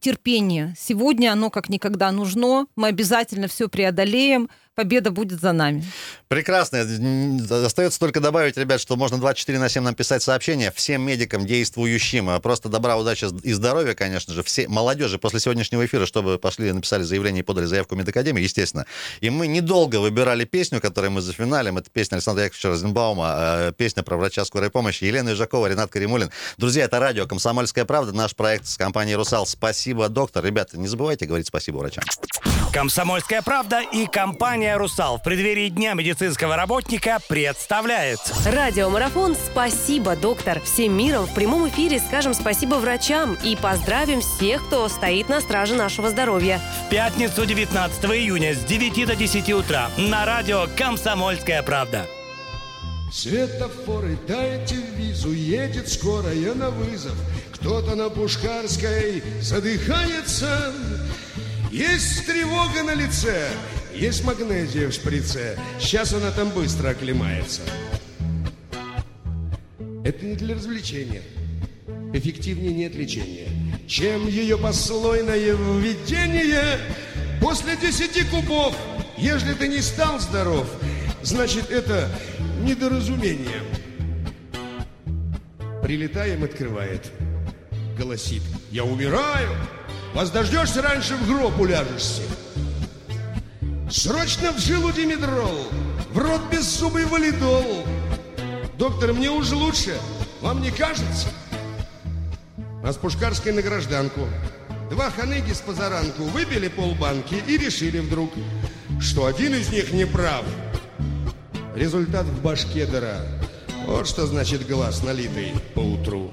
[0.00, 0.74] терпение.
[0.76, 2.66] Сегодня оно как никогда нужно.
[2.76, 4.50] Мы обязательно все преодолеем.
[4.74, 5.84] Победа будет за нами.
[6.28, 6.76] Прекрасно.
[6.76, 11.44] М, Остается только добавить, ребят, что можно 24 на 7 нам писать сообщения всем медикам,
[11.46, 12.30] действующим.
[12.30, 14.42] А Просто добра, удачи и здоровья, конечно же.
[14.42, 18.86] Все молодежи после сегодняшнего эфира, чтобы пошли, написали заявление и подали заявку в медакадемию, естественно.
[19.20, 21.76] И мы недолго выбирали песню, которую мы за финалем.
[21.76, 25.04] Это песня Александра Яковлевича Розенбаума, э, песня про врача скорой помощи.
[25.04, 26.30] Елена Ижакова, Ренат Каримулин.
[26.56, 29.46] Друзья, это радио «Комсомольская правда», наш проект с компанией «Русал».
[29.46, 30.42] Спасибо, доктор.
[30.42, 32.04] Ребята, не забывайте говорить спасибо врачам.
[32.72, 38.18] Комсомольская правда и компания «Русал» в преддверии Дня медицинского работника представляет.
[38.46, 40.58] Радиомарафон «Спасибо, доктор».
[40.62, 45.74] Всем миром в прямом эфире скажем спасибо врачам и поздравим всех, кто стоит на страже
[45.74, 46.60] нашего здоровья.
[46.86, 52.06] В пятницу 19 июня с 9 до 10 утра на радио «Комсомольская правда».
[53.12, 57.14] Светофоры, дайте визу, едет скорая на вызов.
[57.52, 60.72] Кто-то на Пушкарской задыхается.
[61.72, 63.48] Есть тревога на лице,
[63.94, 65.58] есть магнезия в шприце.
[65.80, 67.62] Сейчас она там быстро оклемается.
[70.04, 71.22] Это не для развлечения.
[72.12, 73.48] Эффективнее нет лечения,
[73.88, 76.78] чем ее послойное введение.
[77.40, 78.76] После десяти кубов,
[79.16, 80.70] если ты не стал здоров,
[81.22, 82.10] значит это
[82.60, 83.62] недоразумение.
[85.82, 87.10] Прилетаем, открывает.
[87.96, 89.56] Голосит, я умираю.
[90.14, 92.22] Вас дождешься, раньше в гроб уляжешься.
[93.90, 95.68] Срочно в жилу димедрол,
[96.12, 97.86] в рот беззубый валидол.
[98.78, 99.96] Доктор, мне уже лучше,
[100.40, 101.28] вам не кажется?
[102.84, 104.28] А с Пушкарской на гражданку.
[104.90, 108.30] Два ханыги с позаранку выпили полбанки и решили вдруг,
[109.00, 110.44] что один из них не прав.
[111.74, 113.20] Результат в башке дыра.
[113.86, 116.30] Вот что значит глаз налитый поутру.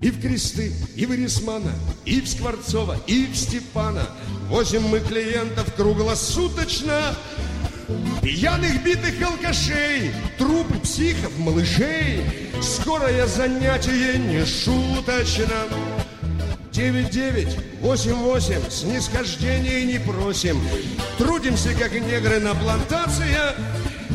[0.00, 1.72] И в Кресты, и в Ирисмана,
[2.04, 4.06] и в Скворцова, и в Степана.
[4.48, 7.16] Возим мы клиентов круглосуточно.
[8.22, 12.22] Пьяных битых алкашей, трупы психов, малышей.
[12.62, 15.66] Скорое занятие не шуточно.
[16.70, 20.60] 9-9-8-8, снисхождения не просим.
[21.16, 23.56] Трудимся, как негры на плантациях.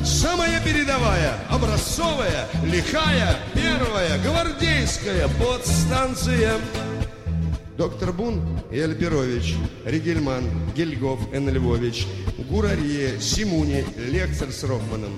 [0.03, 6.55] Самая передовая, образцовая, лихая, первая, гвардейская подстанция.
[7.77, 10.43] Доктор Бун и Альперович, Ригельман,
[10.75, 11.49] Гельгоф, Н.
[11.49, 12.05] Львович,
[12.49, 15.13] Гурарье, Симуни, Лектор с Рофманом.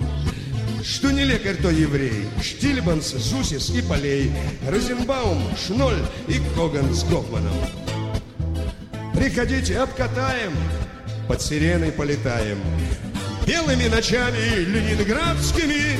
[0.84, 2.28] Что не лекарь, то еврей.
[2.40, 4.30] Штильбанс, Зусис и Полей.
[4.68, 7.56] Розенбаум, Шноль и Коган с Гофманом.
[9.14, 10.52] Приходите, обкатаем,
[11.26, 12.58] под сиреной полетаем.
[13.46, 15.96] Белыми ночами ленинградскими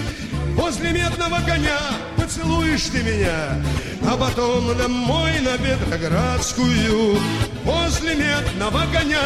[0.57, 1.79] Возле медного коня
[2.17, 3.63] поцелуешь ты меня
[4.05, 7.21] А потом домой на Петроградскую
[7.63, 9.23] Возле медного коня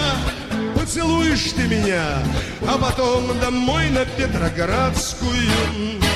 [0.74, 2.22] поцелуешь ты меня
[2.68, 6.09] А потом домой на Петроградскую